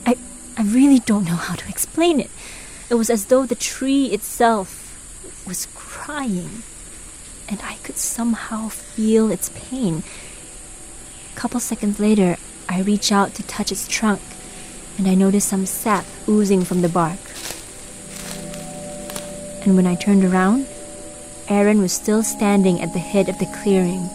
I, 0.06 0.18
I 0.58 0.64
really 0.64 1.00
don't 1.00 1.24
know 1.24 1.38
how 1.38 1.56
to 1.56 1.70
explain 1.70 2.20
it. 2.20 2.30
It 2.90 2.96
was 2.96 3.10
as 3.10 3.28
though 3.28 3.46
the 3.46 3.56
tree 3.56 4.08
itself 4.08 4.80
was 5.48 5.68
crying, 5.76 6.64
and 7.48 7.62
I 7.64 7.76
could 7.84 7.96
somehow 7.96 8.68
feel 8.68 9.32
its 9.32 9.50
pain. 9.56 10.04
A 11.34 11.40
couple 11.40 11.62
seconds 11.62 11.98
later, 11.98 12.36
I 12.68 12.82
reach 12.82 13.14
out 13.14 13.34
to 13.36 13.44
touch 13.44 13.72
its 13.72 13.88
trunk, 13.88 14.20
and 14.98 15.08
I 15.08 15.16
notice 15.16 15.46
some 15.46 15.66
sap 15.66 16.06
oozing 16.28 16.66
from 16.66 16.82
the 16.82 16.90
bark. 16.90 17.20
And 19.66 19.78
when 19.78 19.88
I 19.88 19.96
turned 19.96 20.26
around, 20.26 20.68
Aaron 21.50 21.82
was 21.82 21.92
still 21.92 22.24
standing 22.24 22.82
at 22.82 22.94
the 22.94 23.00
head 23.00 23.30
of 23.30 23.38
the 23.40 23.46
clearing, 23.62 24.10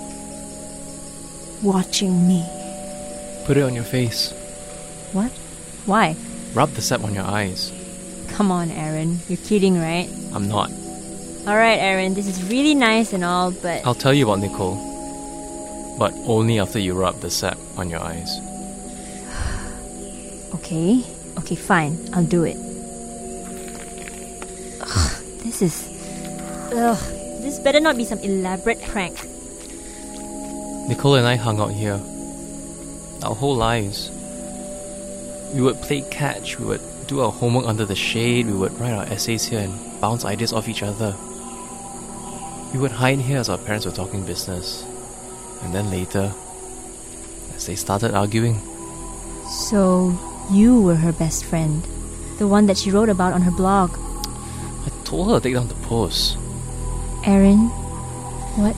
watching 1.62 2.26
me. 2.26 2.44
Put 3.44 3.56
it 3.56 3.62
on 3.62 3.74
your 3.74 3.84
face. 3.84 4.32
What? 5.12 5.30
Why? 5.86 6.16
Rub 6.54 6.70
the 6.70 6.82
sap 6.82 7.04
on 7.04 7.14
your 7.14 7.24
eyes. 7.24 7.72
Come 8.28 8.50
on, 8.50 8.70
Aaron. 8.70 9.20
You're 9.28 9.38
kidding, 9.38 9.78
right? 9.78 10.08
I'm 10.32 10.48
not. 10.48 10.70
Alright, 11.46 11.78
Aaron, 11.78 12.14
this 12.14 12.26
is 12.26 12.42
really 12.50 12.74
nice 12.74 13.12
and 13.12 13.22
all, 13.22 13.52
but. 13.52 13.86
I'll 13.86 13.94
tell 13.94 14.12
you 14.12 14.24
about 14.28 14.40
Nicole. 14.40 14.76
But 15.98 16.12
only 16.26 16.58
after 16.58 16.78
you 16.78 16.94
rub 16.94 17.20
the 17.20 17.30
sap 17.30 17.58
on 17.76 17.90
your 17.90 18.00
eyes. 18.00 18.40
Okay, 20.54 21.04
okay, 21.38 21.54
fine. 21.54 21.96
I'll 22.12 22.24
do 22.24 22.42
it. 22.44 22.56
Ugh, 24.80 25.22
this 25.44 25.62
is. 25.62 25.95
Ugh, 26.72 26.98
this 27.42 27.58
better 27.58 27.80
not 27.80 27.96
be 27.96 28.04
some 28.04 28.18
elaborate 28.20 28.82
prank. 28.82 29.14
Nicole 30.88 31.14
and 31.14 31.26
I 31.26 31.36
hung 31.36 31.60
out 31.60 31.72
here. 31.72 32.00
Our 33.22 33.34
whole 33.34 33.56
lives. 33.56 34.10
We 35.54 35.60
would 35.62 35.80
play 35.82 36.02
catch, 36.10 36.58
we 36.58 36.66
would 36.66 36.82
do 37.06 37.20
our 37.20 37.30
homework 37.30 37.66
under 37.66 37.84
the 37.84 37.94
shade, 37.94 38.46
we 38.46 38.52
would 38.52 38.78
write 38.80 38.92
our 38.92 39.04
essays 39.04 39.44
here 39.44 39.60
and 39.60 40.00
bounce 40.00 40.24
ideas 40.24 40.52
off 40.52 40.68
each 40.68 40.82
other. 40.82 41.14
We 42.72 42.80
would 42.80 42.90
hide 42.90 43.20
here 43.20 43.38
as 43.38 43.48
our 43.48 43.58
parents 43.58 43.86
were 43.86 43.92
talking 43.92 44.24
business. 44.26 44.84
And 45.62 45.74
then 45.74 45.90
later, 45.90 46.32
as 47.54 47.66
they 47.66 47.76
started 47.76 48.14
arguing, 48.14 48.60
So, 49.48 50.18
you 50.50 50.82
were 50.82 50.96
her 50.96 51.12
best 51.12 51.44
friend. 51.44 51.82
The 52.38 52.46
one 52.46 52.66
that 52.66 52.76
she 52.76 52.90
wrote 52.90 53.08
about 53.08 53.32
on 53.32 53.42
her 53.42 53.50
blog. 53.50 53.96
I 54.84 54.90
told 55.04 55.28
her 55.30 55.38
to 55.38 55.40
take 55.40 55.54
down 55.54 55.68
the 55.68 55.74
post. 55.86 56.36
Aaron, 57.26 57.58
what. 58.56 58.76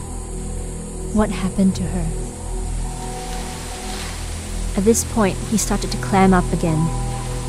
What 1.15 1.29
happened 1.31 1.77
to 1.77 1.83
her? 1.83 2.07
At 4.79 4.85
this 4.85 5.05
point, 5.05 5.37
he 5.51 5.59
started 5.59 5.93
to 5.93 5.99
clam 5.99 6.33
up 6.33 6.51
again. 6.51 6.81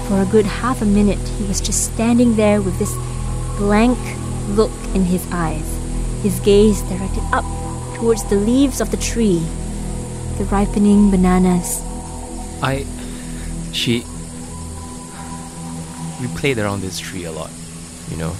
For 0.10 0.22
a 0.22 0.26
good 0.26 0.46
half 0.46 0.82
a 0.82 0.86
minute, 0.86 1.26
he 1.40 1.46
was 1.46 1.62
just 1.62 1.94
standing 1.94 2.36
there 2.36 2.62
with 2.62 2.78
this 2.80 2.94
blank 3.58 3.98
look 4.50 4.72
in 4.94 5.06
his 5.06 5.26
eyes, 5.32 5.66
his 6.22 6.40
gaze 6.42 6.82
directed 6.82 7.24
up 7.32 7.46
towards 7.96 8.26
the 8.26 8.36
leaves 8.36 8.82
of 8.82 8.92
the 8.92 8.98
tree, 8.98 9.40
the 10.38 10.44
ripening 10.52 11.12
bananas. 11.12 11.82
I. 12.62 12.86
She. 13.72 14.04
We 16.20 16.28
played 16.36 16.58
around 16.58 16.82
this 16.82 17.00
tree 17.00 17.24
a 17.24 17.32
lot, 17.32 17.52
you 18.10 18.18
know. 18.18 18.36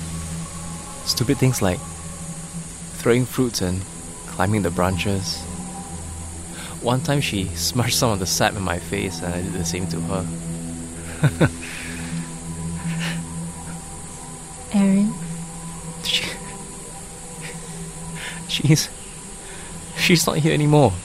Stupid 1.06 1.38
things 1.38 1.62
like 1.62 1.80
throwing 3.00 3.26
fruits 3.26 3.62
and 3.62 3.82
climbing 4.28 4.62
the 4.62 4.70
branches. 4.70 5.40
One 6.82 7.02
time 7.02 7.22
she 7.22 7.46
smudged 7.56 7.96
some 7.96 8.12
of 8.12 8.20
the 8.20 8.26
sap 8.26 8.56
in 8.56 8.62
my 8.62 8.78
face, 8.78 9.22
and 9.22 9.34
I 9.34 9.42
did 9.42 9.54
the 9.54 9.66
same 9.66 9.88
to 9.88 10.00
her. 10.02 10.26
Aaron? 14.74 15.14
She, 16.04 16.26
she's. 18.48 18.90
She's 19.98 20.26
not 20.28 20.38
here 20.38 20.54
anymore. 20.54 20.94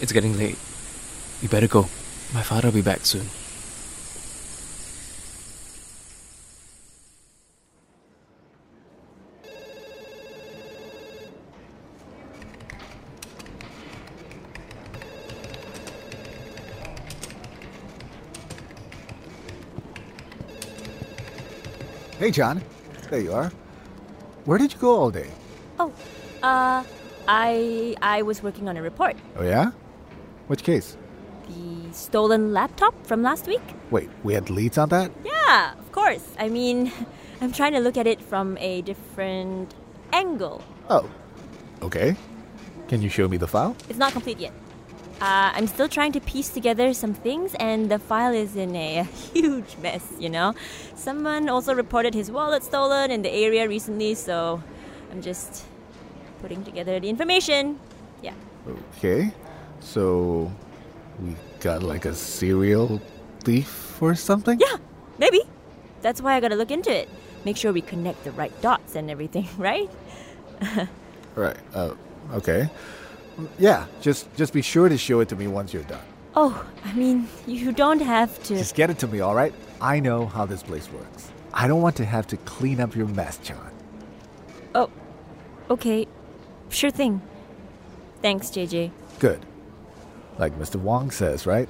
It's 0.00 0.12
getting 0.12 0.38
late. 0.38 0.56
We 1.42 1.48
better 1.48 1.66
go. 1.66 1.88
My 2.32 2.42
father 2.42 2.68
will 2.68 2.74
be 2.74 2.82
back 2.82 3.04
soon. 3.04 3.28
Hey, 22.18 22.32
Chan. 22.32 22.60
There 23.10 23.20
you 23.20 23.32
are. 23.32 23.52
Where 24.44 24.58
did 24.58 24.72
you 24.72 24.78
go 24.80 24.96
all 24.96 25.10
day? 25.10 25.30
Oh, 25.78 25.92
uh, 26.42 26.82
I 27.28 27.94
I 28.02 28.22
was 28.22 28.42
working 28.42 28.68
on 28.68 28.76
a 28.76 28.82
report. 28.82 29.16
Oh, 29.36 29.44
yeah? 29.44 29.70
Which 30.48 30.64
case? 30.64 30.96
The 31.46 31.92
stolen 31.94 32.52
laptop 32.52 32.94
from 33.06 33.22
last 33.22 33.46
week? 33.46 33.62
Wait, 33.90 34.10
we 34.24 34.34
had 34.34 34.50
leads 34.50 34.78
on 34.78 34.88
that? 34.88 35.12
Yeah, 35.24 35.78
of 35.78 35.92
course. 35.92 36.34
I 36.38 36.48
mean, 36.48 36.90
I'm 37.40 37.52
trying 37.52 37.72
to 37.72 37.80
look 37.80 37.96
at 37.96 38.06
it 38.08 38.20
from 38.20 38.58
a 38.58 38.82
different 38.82 39.74
angle. 40.12 40.62
Oh, 40.90 41.08
okay. 41.82 42.16
Can 42.88 43.00
you 43.00 43.08
show 43.08 43.28
me 43.28 43.36
the 43.36 43.46
file? 43.46 43.76
It's 43.88 43.98
not 43.98 44.12
complete 44.12 44.40
yet. 44.40 44.52
Uh, 45.20 45.50
I'm 45.52 45.66
still 45.66 45.88
trying 45.88 46.12
to 46.12 46.20
piece 46.20 46.48
together 46.48 46.94
some 46.94 47.12
things, 47.12 47.54
and 47.58 47.90
the 47.90 47.98
file 47.98 48.32
is 48.32 48.54
in 48.54 48.76
a 48.76 49.02
huge 49.34 49.76
mess, 49.82 50.12
you 50.18 50.28
know? 50.28 50.54
Someone 50.94 51.48
also 51.48 51.74
reported 51.74 52.14
his 52.14 52.30
wallet 52.30 52.62
stolen 52.62 53.10
in 53.10 53.22
the 53.22 53.30
area 53.30 53.66
recently, 53.66 54.14
so 54.14 54.62
I'm 55.10 55.20
just 55.20 55.64
putting 56.40 56.62
together 56.62 57.00
the 57.00 57.08
information. 57.08 57.80
Yeah. 58.22 58.34
Okay. 58.96 59.32
So, 59.80 60.52
we 61.20 61.34
got 61.58 61.82
like 61.82 62.04
a 62.04 62.14
serial 62.14 63.02
thief 63.42 64.00
or 64.00 64.14
something? 64.14 64.60
Yeah, 64.60 64.76
maybe. 65.18 65.40
That's 66.00 66.22
why 66.22 66.34
I 66.34 66.40
gotta 66.40 66.54
look 66.54 66.70
into 66.70 66.94
it. 66.94 67.08
Make 67.44 67.56
sure 67.56 67.72
we 67.72 67.80
connect 67.80 68.22
the 68.22 68.30
right 68.32 68.52
dots 68.62 68.94
and 68.94 69.10
everything, 69.10 69.48
right? 69.58 69.90
Right. 71.34 71.56
Uh, 71.74 71.94
okay. 72.34 72.68
Yeah, 73.58 73.86
just 74.00 74.34
just 74.36 74.52
be 74.52 74.62
sure 74.62 74.88
to 74.88 74.98
show 74.98 75.20
it 75.20 75.28
to 75.30 75.36
me 75.36 75.46
once 75.46 75.72
you're 75.72 75.82
done. 75.84 76.02
Oh, 76.34 76.64
I 76.84 76.92
mean, 76.92 77.28
you 77.46 77.72
don't 77.72 78.00
have 78.00 78.42
to. 78.44 78.56
Just 78.56 78.74
get 78.74 78.90
it 78.90 78.98
to 79.00 79.06
me, 79.06 79.20
all 79.20 79.34
right? 79.34 79.52
I 79.80 80.00
know 80.00 80.26
how 80.26 80.46
this 80.46 80.62
place 80.62 80.90
works. 80.92 81.30
I 81.52 81.66
don't 81.66 81.82
want 81.82 81.96
to 81.96 82.04
have 82.04 82.26
to 82.28 82.36
clean 82.38 82.80
up 82.80 82.94
your 82.94 83.06
mess, 83.06 83.38
Chan. 83.38 83.56
Oh, 84.74 84.90
okay. 85.70 86.06
Sure 86.68 86.90
thing. 86.90 87.22
Thanks, 88.22 88.48
JJ. 88.48 88.90
Good. 89.18 89.44
Like 90.38 90.56
Mr. 90.58 90.76
Wong 90.76 91.10
says, 91.10 91.46
right? 91.46 91.68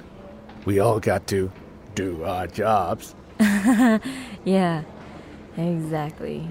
We 0.65 0.79
all 0.79 0.99
got 0.99 1.25
to 1.27 1.51
do 1.95 2.23
our 2.23 2.47
jobs. 2.47 3.15
Yeah, 4.45 4.83
exactly. 5.57 6.47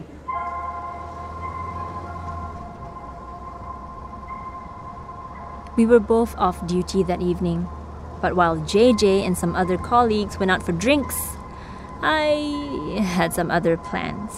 We 5.79 5.87
were 5.87 6.01
both 6.01 6.37
off 6.39 6.67
duty 6.67 7.05
that 7.05 7.23
evening, 7.23 7.69
but 8.21 8.35
while 8.35 8.57
JJ 8.57 9.25
and 9.25 9.39
some 9.39 9.55
other 9.55 9.79
colleagues 9.79 10.37
went 10.37 10.51
out 10.51 10.61
for 10.61 10.73
drinks, 10.73 11.37
I 12.03 13.01
had 13.01 13.33
some 13.33 13.49
other 13.49 13.77
plans. 13.77 14.33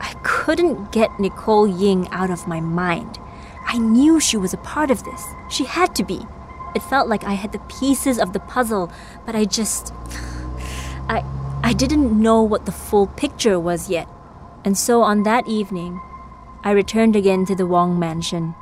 I 0.00 0.12
couldn't 0.22 0.92
get 0.92 1.18
Nicole 1.18 1.66
Ying 1.66 2.08
out 2.10 2.28
of 2.28 2.46
my 2.46 2.60
mind. 2.60 3.18
I 3.64 3.78
knew 3.78 4.20
she 4.20 4.36
was 4.36 4.52
a 4.52 4.58
part 4.58 4.90
of 4.90 5.02
this. 5.04 5.24
She 5.48 5.64
had 5.64 5.94
to 5.94 6.04
be. 6.04 6.20
It 6.74 6.82
felt 6.82 7.08
like 7.08 7.24
I 7.24 7.32
had 7.32 7.52
the 7.52 7.66
pieces 7.80 8.18
of 8.18 8.34
the 8.34 8.40
puzzle, 8.40 8.92
but 9.24 9.34
I 9.34 9.46
just. 9.46 9.94
I, 11.08 11.24
I 11.64 11.72
didn't 11.72 12.20
know 12.20 12.42
what 12.42 12.66
the 12.66 12.70
full 12.70 13.06
picture 13.06 13.58
was 13.58 13.88
yet. 13.88 14.08
And 14.62 14.76
so 14.76 15.00
on 15.00 15.22
that 15.22 15.48
evening, 15.48 16.02
I 16.62 16.72
returned 16.72 17.16
again 17.16 17.46
to 17.46 17.54
the 17.54 17.66
Wong 17.66 17.98
mansion. 17.98 18.54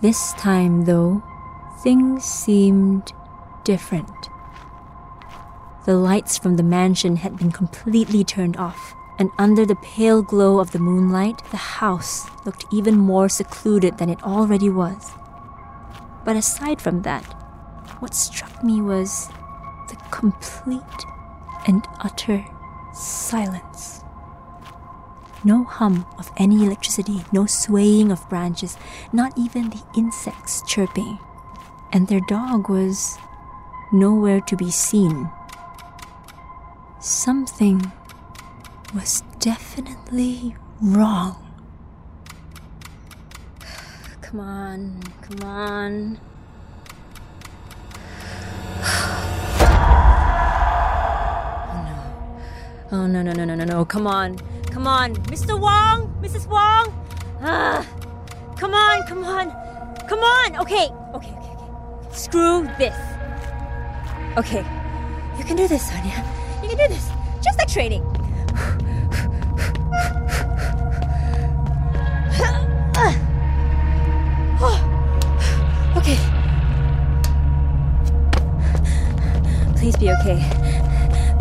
This 0.00 0.32
time, 0.34 0.84
though, 0.84 1.24
things 1.82 2.24
seemed 2.24 3.12
different. 3.64 4.30
The 5.86 5.96
lights 5.96 6.38
from 6.38 6.56
the 6.56 6.62
mansion 6.62 7.16
had 7.16 7.36
been 7.36 7.50
completely 7.50 8.22
turned 8.22 8.56
off, 8.56 8.94
and 9.18 9.30
under 9.38 9.66
the 9.66 9.74
pale 9.74 10.22
glow 10.22 10.60
of 10.60 10.70
the 10.70 10.78
moonlight, 10.78 11.42
the 11.50 11.56
house 11.56 12.28
looked 12.46 12.64
even 12.70 12.96
more 12.96 13.28
secluded 13.28 13.98
than 13.98 14.08
it 14.08 14.22
already 14.22 14.70
was. 14.70 15.10
But 16.24 16.36
aside 16.36 16.80
from 16.80 17.02
that, 17.02 17.24
what 17.98 18.14
struck 18.14 18.62
me 18.62 18.80
was 18.80 19.28
the 19.88 19.96
complete 20.12 20.82
and 21.66 21.84
utter 21.98 22.44
silence. 22.92 24.04
No 25.48 25.64
hum 25.64 26.04
of 26.18 26.30
any 26.36 26.62
electricity, 26.66 27.24
no 27.32 27.46
swaying 27.46 28.12
of 28.12 28.28
branches, 28.28 28.76
not 29.14 29.32
even 29.38 29.70
the 29.70 29.82
insects 29.96 30.62
chirping. 30.66 31.18
And 31.90 32.06
their 32.06 32.20
dog 32.28 32.68
was 32.68 33.16
nowhere 33.90 34.42
to 34.42 34.56
be 34.56 34.70
seen. 34.70 35.30
Something 37.00 37.90
was 38.94 39.22
definitely 39.40 40.54
wrong. 40.82 41.42
Come 44.20 44.40
on, 44.40 45.00
come 45.22 45.48
on. 45.48 46.20
Oh 52.90 53.06
no, 53.06 53.22
no, 53.22 53.32
no, 53.32 53.44
no, 53.44 53.54
no, 53.54 53.64
no, 53.64 53.84
come 53.84 54.06
on, 54.06 54.38
come 54.70 54.86
on. 54.86 55.14
Mr. 55.26 55.58
Wong, 55.58 56.08
Mrs. 56.22 56.46
Wong. 56.46 56.92
Ah, 57.42 57.86
come 58.56 58.74
on, 58.74 59.06
come 59.06 59.24
on, 59.24 59.50
come 60.08 60.20
on. 60.20 60.56
Okay, 60.56 60.88
okay, 61.14 61.30
okay, 61.30 61.54
okay. 61.54 62.16
Screw 62.16 62.66
this. 62.78 62.96
Okay, 64.36 64.64
you 65.38 65.44
can 65.44 65.56
do 65.56 65.68
this, 65.68 65.88
Sonia. 65.88 66.24
You 66.62 66.68
can 66.68 66.78
do 66.78 66.88
this. 66.88 67.10
Just 67.42 67.58
like 67.58 67.68
training. 67.68 68.04
Okay. 75.96 76.18
Please 79.76 79.96
be 79.96 80.10
okay. 80.10 80.40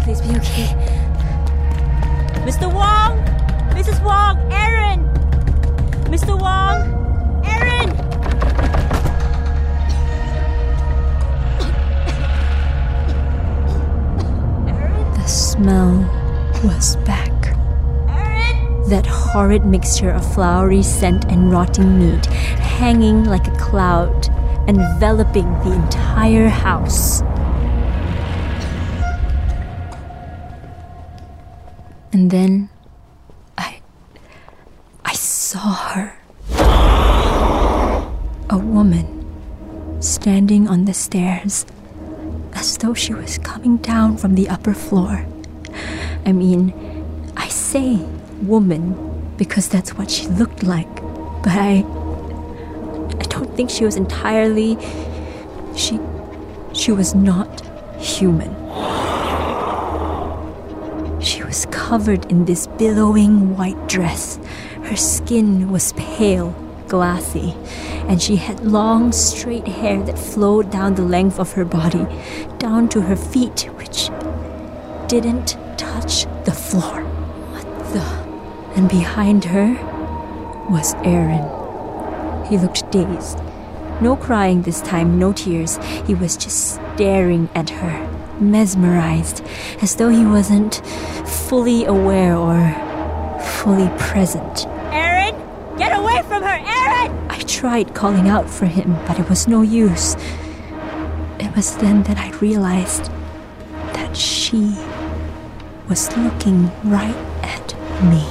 Please 0.04 0.20
be 0.22 0.36
okay. 0.38 0.87
Mr. 2.58 2.74
Wong! 2.74 3.20
Mrs. 3.70 4.04
Wong! 4.04 4.52
Aaron! 4.52 5.08
Mr. 6.06 6.34
Wong! 6.36 6.82
Aaron! 7.46 7.90
The 15.14 15.28
smell 15.28 16.00
was 16.64 16.96
back. 17.06 17.30
Aaron? 18.10 18.90
That 18.90 19.06
horrid 19.06 19.64
mixture 19.64 20.10
of 20.10 20.34
flowery 20.34 20.82
scent 20.82 21.26
and 21.26 21.52
rotting 21.52 22.00
meat, 22.00 22.26
hanging 22.26 23.26
like 23.26 23.48
a 23.48 23.56
cloud, 23.58 24.30
enveloping 24.68 25.48
the 25.60 25.74
entire 25.74 26.50
house. 26.50 27.22
And 32.18 32.32
then 32.32 32.70
I 33.60 33.80
I 35.06 35.14
saw 35.14 35.76
her. 35.94 36.18
A 38.50 38.58
woman 38.58 39.06
standing 40.02 40.68
on 40.68 40.86
the 40.86 40.96
stairs 40.96 41.68
as 42.54 42.76
though 42.80 42.96
she 42.96 43.14
was 43.14 43.38
coming 43.38 43.78
down 43.78 44.18
from 44.18 44.34
the 44.34 44.50
upper 44.50 44.74
floor. 44.74 45.28
I 46.26 46.32
mean, 46.32 46.74
I 47.38 47.50
say 47.50 47.98
woman 48.42 48.98
because 49.38 49.70
that's 49.70 49.94
what 49.94 50.10
she 50.10 50.26
looked 50.26 50.64
like, 50.64 50.90
but 51.44 51.54
I 51.54 51.86
I 53.14 53.26
don't 53.30 53.56
think 53.56 53.70
she 53.70 53.86
was 53.86 53.96
entirely 53.96 54.74
she 55.76 56.00
she 56.74 56.92
was 56.92 57.14
not 57.14 57.62
human. 58.02 58.67
Covered 61.88 62.30
in 62.30 62.44
this 62.44 62.68
billowing 62.78 63.56
white 63.56 63.88
dress. 63.88 64.38
Her 64.84 64.98
skin 64.98 65.72
was 65.72 65.94
pale, 65.94 66.54
glassy, 66.90 67.56
and 68.10 68.22
she 68.22 68.36
had 68.36 68.60
long, 68.66 69.14
straight 69.14 69.66
hair 69.66 70.04
that 70.04 70.20
flowed 70.20 70.70
down 70.70 70.96
the 70.96 71.04
length 71.04 71.40
of 71.40 71.54
her 71.54 71.64
body, 71.64 72.06
down 72.58 72.90
to 72.90 73.00
her 73.00 73.16
feet, 73.16 73.70
which 73.78 74.10
didn't 75.08 75.56
touch 75.78 76.26
the 76.44 76.52
floor. 76.52 77.04
What 77.54 77.68
the? 77.94 78.04
And 78.76 78.90
behind 78.90 79.46
her 79.46 79.72
was 80.70 80.94
Aaron. 81.06 81.48
He 82.48 82.58
looked 82.58 82.92
dazed. 82.92 83.40
No 84.02 84.18
crying 84.18 84.64
this 84.64 84.82
time, 84.82 85.18
no 85.18 85.32
tears. 85.32 85.78
He 86.06 86.14
was 86.14 86.36
just 86.36 86.74
staring 86.96 87.48
at 87.56 87.70
her, 87.70 87.96
mesmerized, 88.42 89.44
as 89.82 89.96
though 89.96 90.10
he 90.10 90.26
wasn't 90.26 90.76
fully 91.26 91.86
aware 91.86 92.36
or 92.36 93.40
fully 93.40 93.90
present. 93.98 94.66
Aaron! 94.92 95.36
Get 95.78 95.98
away 95.98 96.22
from 96.24 96.44
her! 96.44 96.60
Aaron! 96.66 97.28
I 97.30 97.40
tried 97.42 97.94
calling 97.94 98.28
out 98.28 98.50
for 98.50 98.66
him, 98.66 98.96
but 99.08 99.20
it 99.20 99.30
was 99.30 99.48
no 99.48 99.62
use. 99.62 100.16
It 101.40 101.56
was 101.56 101.76
then 101.78 102.04
that 102.04 102.18
I 102.18 102.32
realized 102.38 103.12
that 103.94 104.16
she 104.18 104.76
was 105.90 106.16
looking 106.18 106.72
right 106.84 107.16
at 107.44 107.74
me. 108.04 108.24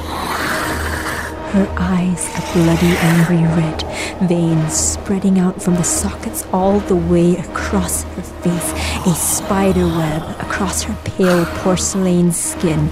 Her 1.53 1.69
eyes 1.79 2.29
a 2.37 2.53
bloody 2.53 2.97
angry 2.99 3.43
red, 3.57 3.86
veins 4.23 4.73
spreading 4.73 5.39
out 5.39 5.61
from 5.63 5.75
the 5.75 5.83
sockets 5.83 6.47
all 6.53 6.81
the 6.81 6.97
way 6.97 7.37
across 7.37 8.03
her 8.05 8.23
face, 8.23 8.73
a 9.07 9.15
spider 9.15 9.87
web 9.87 10.23
across 10.41 10.83
her 10.83 10.97
pale 11.05 11.45
porcelain 11.61 12.33
skin. 12.33 12.89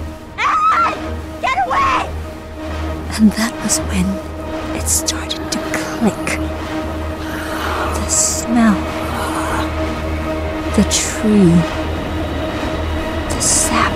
Get 1.41 1.57
away! 1.67 2.09
And 3.17 3.31
that 3.31 3.53
was 3.63 3.79
when 3.89 4.05
it 4.75 4.87
started 4.87 5.51
to 5.51 5.59
click. 5.73 6.39
The 7.95 8.07
smell, 8.07 8.75
the 10.75 10.83
tree, 10.91 11.55
the 13.29 13.41
sap, 13.41 13.91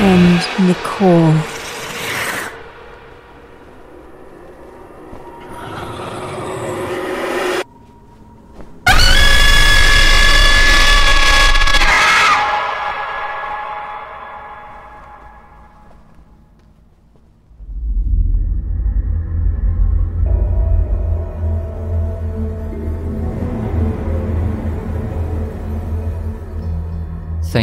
and 0.00 0.68
Nicole. 0.68 1.55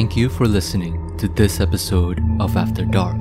Thank 0.04 0.18
you 0.18 0.28
for 0.28 0.50
listening 0.50 1.16
to 1.16 1.30
this 1.30 1.62
episode 1.62 2.22
of 2.42 2.58
After 2.58 2.84
Dark. 2.84 3.16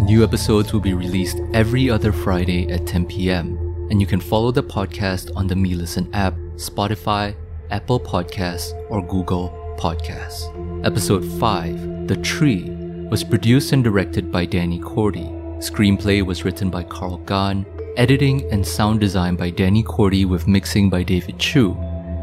New 0.00 0.24
episodes 0.24 0.72
will 0.72 0.80
be 0.80 0.94
released 0.94 1.42
every 1.52 1.90
other 1.90 2.10
Friday 2.10 2.72
at 2.72 2.86
10 2.86 3.04
p.m. 3.04 3.58
And 3.90 4.00
you 4.00 4.06
can 4.06 4.22
follow 4.22 4.50
the 4.50 4.62
podcast 4.62 5.30
on 5.36 5.46
the 5.46 5.54
Melisten 5.54 6.08
app, 6.14 6.32
Spotify, 6.54 7.34
Apple 7.70 8.00
Podcasts, 8.00 8.72
or 8.88 9.06
Google 9.06 9.50
Podcasts. 9.78 10.46
Episode 10.86 11.22
5, 11.38 12.08
The 12.08 12.16
Tree, 12.16 12.70
was 13.10 13.22
produced 13.22 13.74
and 13.74 13.84
directed 13.84 14.32
by 14.32 14.46
Danny 14.46 14.80
Koordi. 14.80 15.30
Screenplay 15.58 16.24
was 16.24 16.46
written 16.46 16.70
by 16.70 16.82
Karl 16.84 17.18
Gan, 17.18 17.66
editing 17.98 18.50
and 18.50 18.66
sound 18.66 19.00
design 19.00 19.36
by 19.36 19.50
Danny 19.50 19.84
Koordi 19.84 20.24
with 20.24 20.48
mixing 20.48 20.88
by 20.88 21.02
David 21.02 21.38
Chew, 21.38 21.74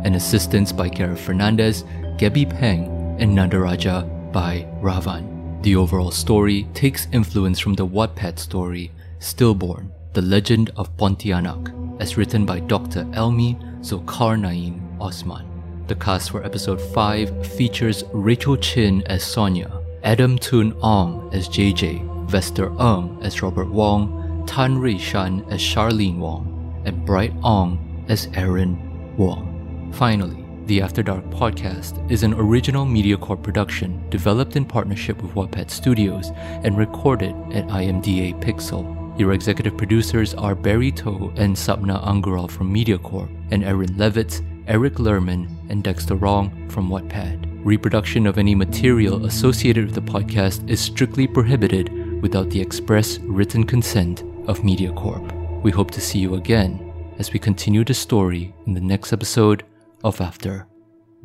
and 0.04 0.16
assistance 0.16 0.72
by 0.72 0.90
Gareth 0.90 1.22
Fernandez, 1.22 1.86
Gabby 2.18 2.48
Peng, 2.48 2.93
and 3.20 3.38
Nandaraja 3.38 4.32
by 4.32 4.68
Ravan. 4.82 5.62
The 5.64 5.76
overall 5.76 6.12
story 6.12 6.68
takes 6.74 7.08
influence 7.12 7.60
from 7.60 7.74
the 7.74 7.88
Wattpad 7.88 8.38
story 8.40 8.92
Stillborn, 9.20 9.92
The 10.14 10.22
Legend 10.22 10.72
of 10.76 10.96
Pontianak, 10.98 12.02
as 12.02 12.18
written 12.18 12.46
by 12.46 12.60
Dr. 12.60 13.06
Elmi 13.14 13.58
Zulkarnain 13.82 14.82
Osman. 15.00 15.46
The 15.88 15.96
cast 15.96 16.32
for 16.32 16.44
episode 16.44 16.82
5 16.82 17.48
features 17.48 18.04
Rachel 18.14 18.58
Chin 18.58 19.04
as 19.08 19.24
Sonia, 19.24 19.72
Adam 20.04 20.38
Tun-Aung 20.38 21.34
as 21.34 21.48
JJ, 21.48 22.28
Vester 22.28 22.70
Ng 22.80 23.24
as 23.24 23.42
Robert 23.42 23.70
Wong, 23.70 24.44
Tan 24.46 24.78
Rui 24.78 24.98
Shan 24.98 25.46
as 25.50 25.62
Charlene 25.62 26.18
Wong, 26.18 26.82
and 26.86 27.06
Bright 27.06 27.34
Ong 27.44 28.06
as 28.10 28.28
Aaron 28.34 29.16
Wong. 29.18 29.92
Finally, 29.94 30.43
the 30.68 30.82
After 30.82 31.04
Dark 31.04 31.26
podcast 31.26 32.10
is 32.10 32.24
an 32.24 32.34
original 32.36 32.86
MediaCorp 32.86 33.44
production 33.44 34.02
developed 34.10 34.56
in 34.56 34.64
partnership 34.64 35.22
with 35.22 35.34
Wattpad 35.34 35.70
Studios 35.70 36.32
and 36.36 36.78
recorded 36.78 37.36
at 37.52 37.68
IMDA 37.68 38.42
Pixel. 38.42 39.20
Your 39.20 39.34
executive 39.34 39.76
producers 39.76 40.34
are 40.34 40.56
Barry 40.56 40.90
Toa 40.90 41.34
and 41.36 41.54
Sapna 41.54 42.02
Angural 42.06 42.50
from 42.50 42.74
MediaCorp, 42.74 43.30
and 43.52 43.66
Aron 43.66 43.90
Levitz, 43.96 44.42
Eric 44.68 44.96
Lehrman, 44.96 45.50
and 45.70 45.84
Dexter 45.84 46.26
Ong 46.26 46.70
from 46.70 46.90
Wattpad. 46.90 47.46
Reproduction 47.66 48.26
of 48.26 48.38
any 48.38 48.56
material 48.56 49.26
associated 49.26 49.86
with 49.86 49.96
the 49.96 50.02
podcast 50.02 50.70
is 50.70 50.80
strictly 50.80 51.28
prohibited 51.28 52.22
without 52.22 52.50
the 52.50 52.62
express 52.62 53.20
written 53.20 53.66
consent 53.66 54.22
of 54.48 54.60
MediaCorp. 54.60 55.62
We 55.62 55.72
hope 55.72 55.92
to 55.92 56.02
see 56.02 56.20
you 56.20 56.36
again 56.36 56.94
as 57.20 57.34
we 57.34 57.40
continue 57.40 57.84
the 57.84 57.94
story 57.94 58.56
in 58.66 58.74
the 58.74 58.82
next 58.82 59.12
episode 59.12 59.66
of 60.04 60.20
After 60.20 60.68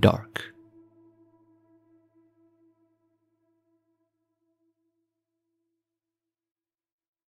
Dark. 0.01 0.58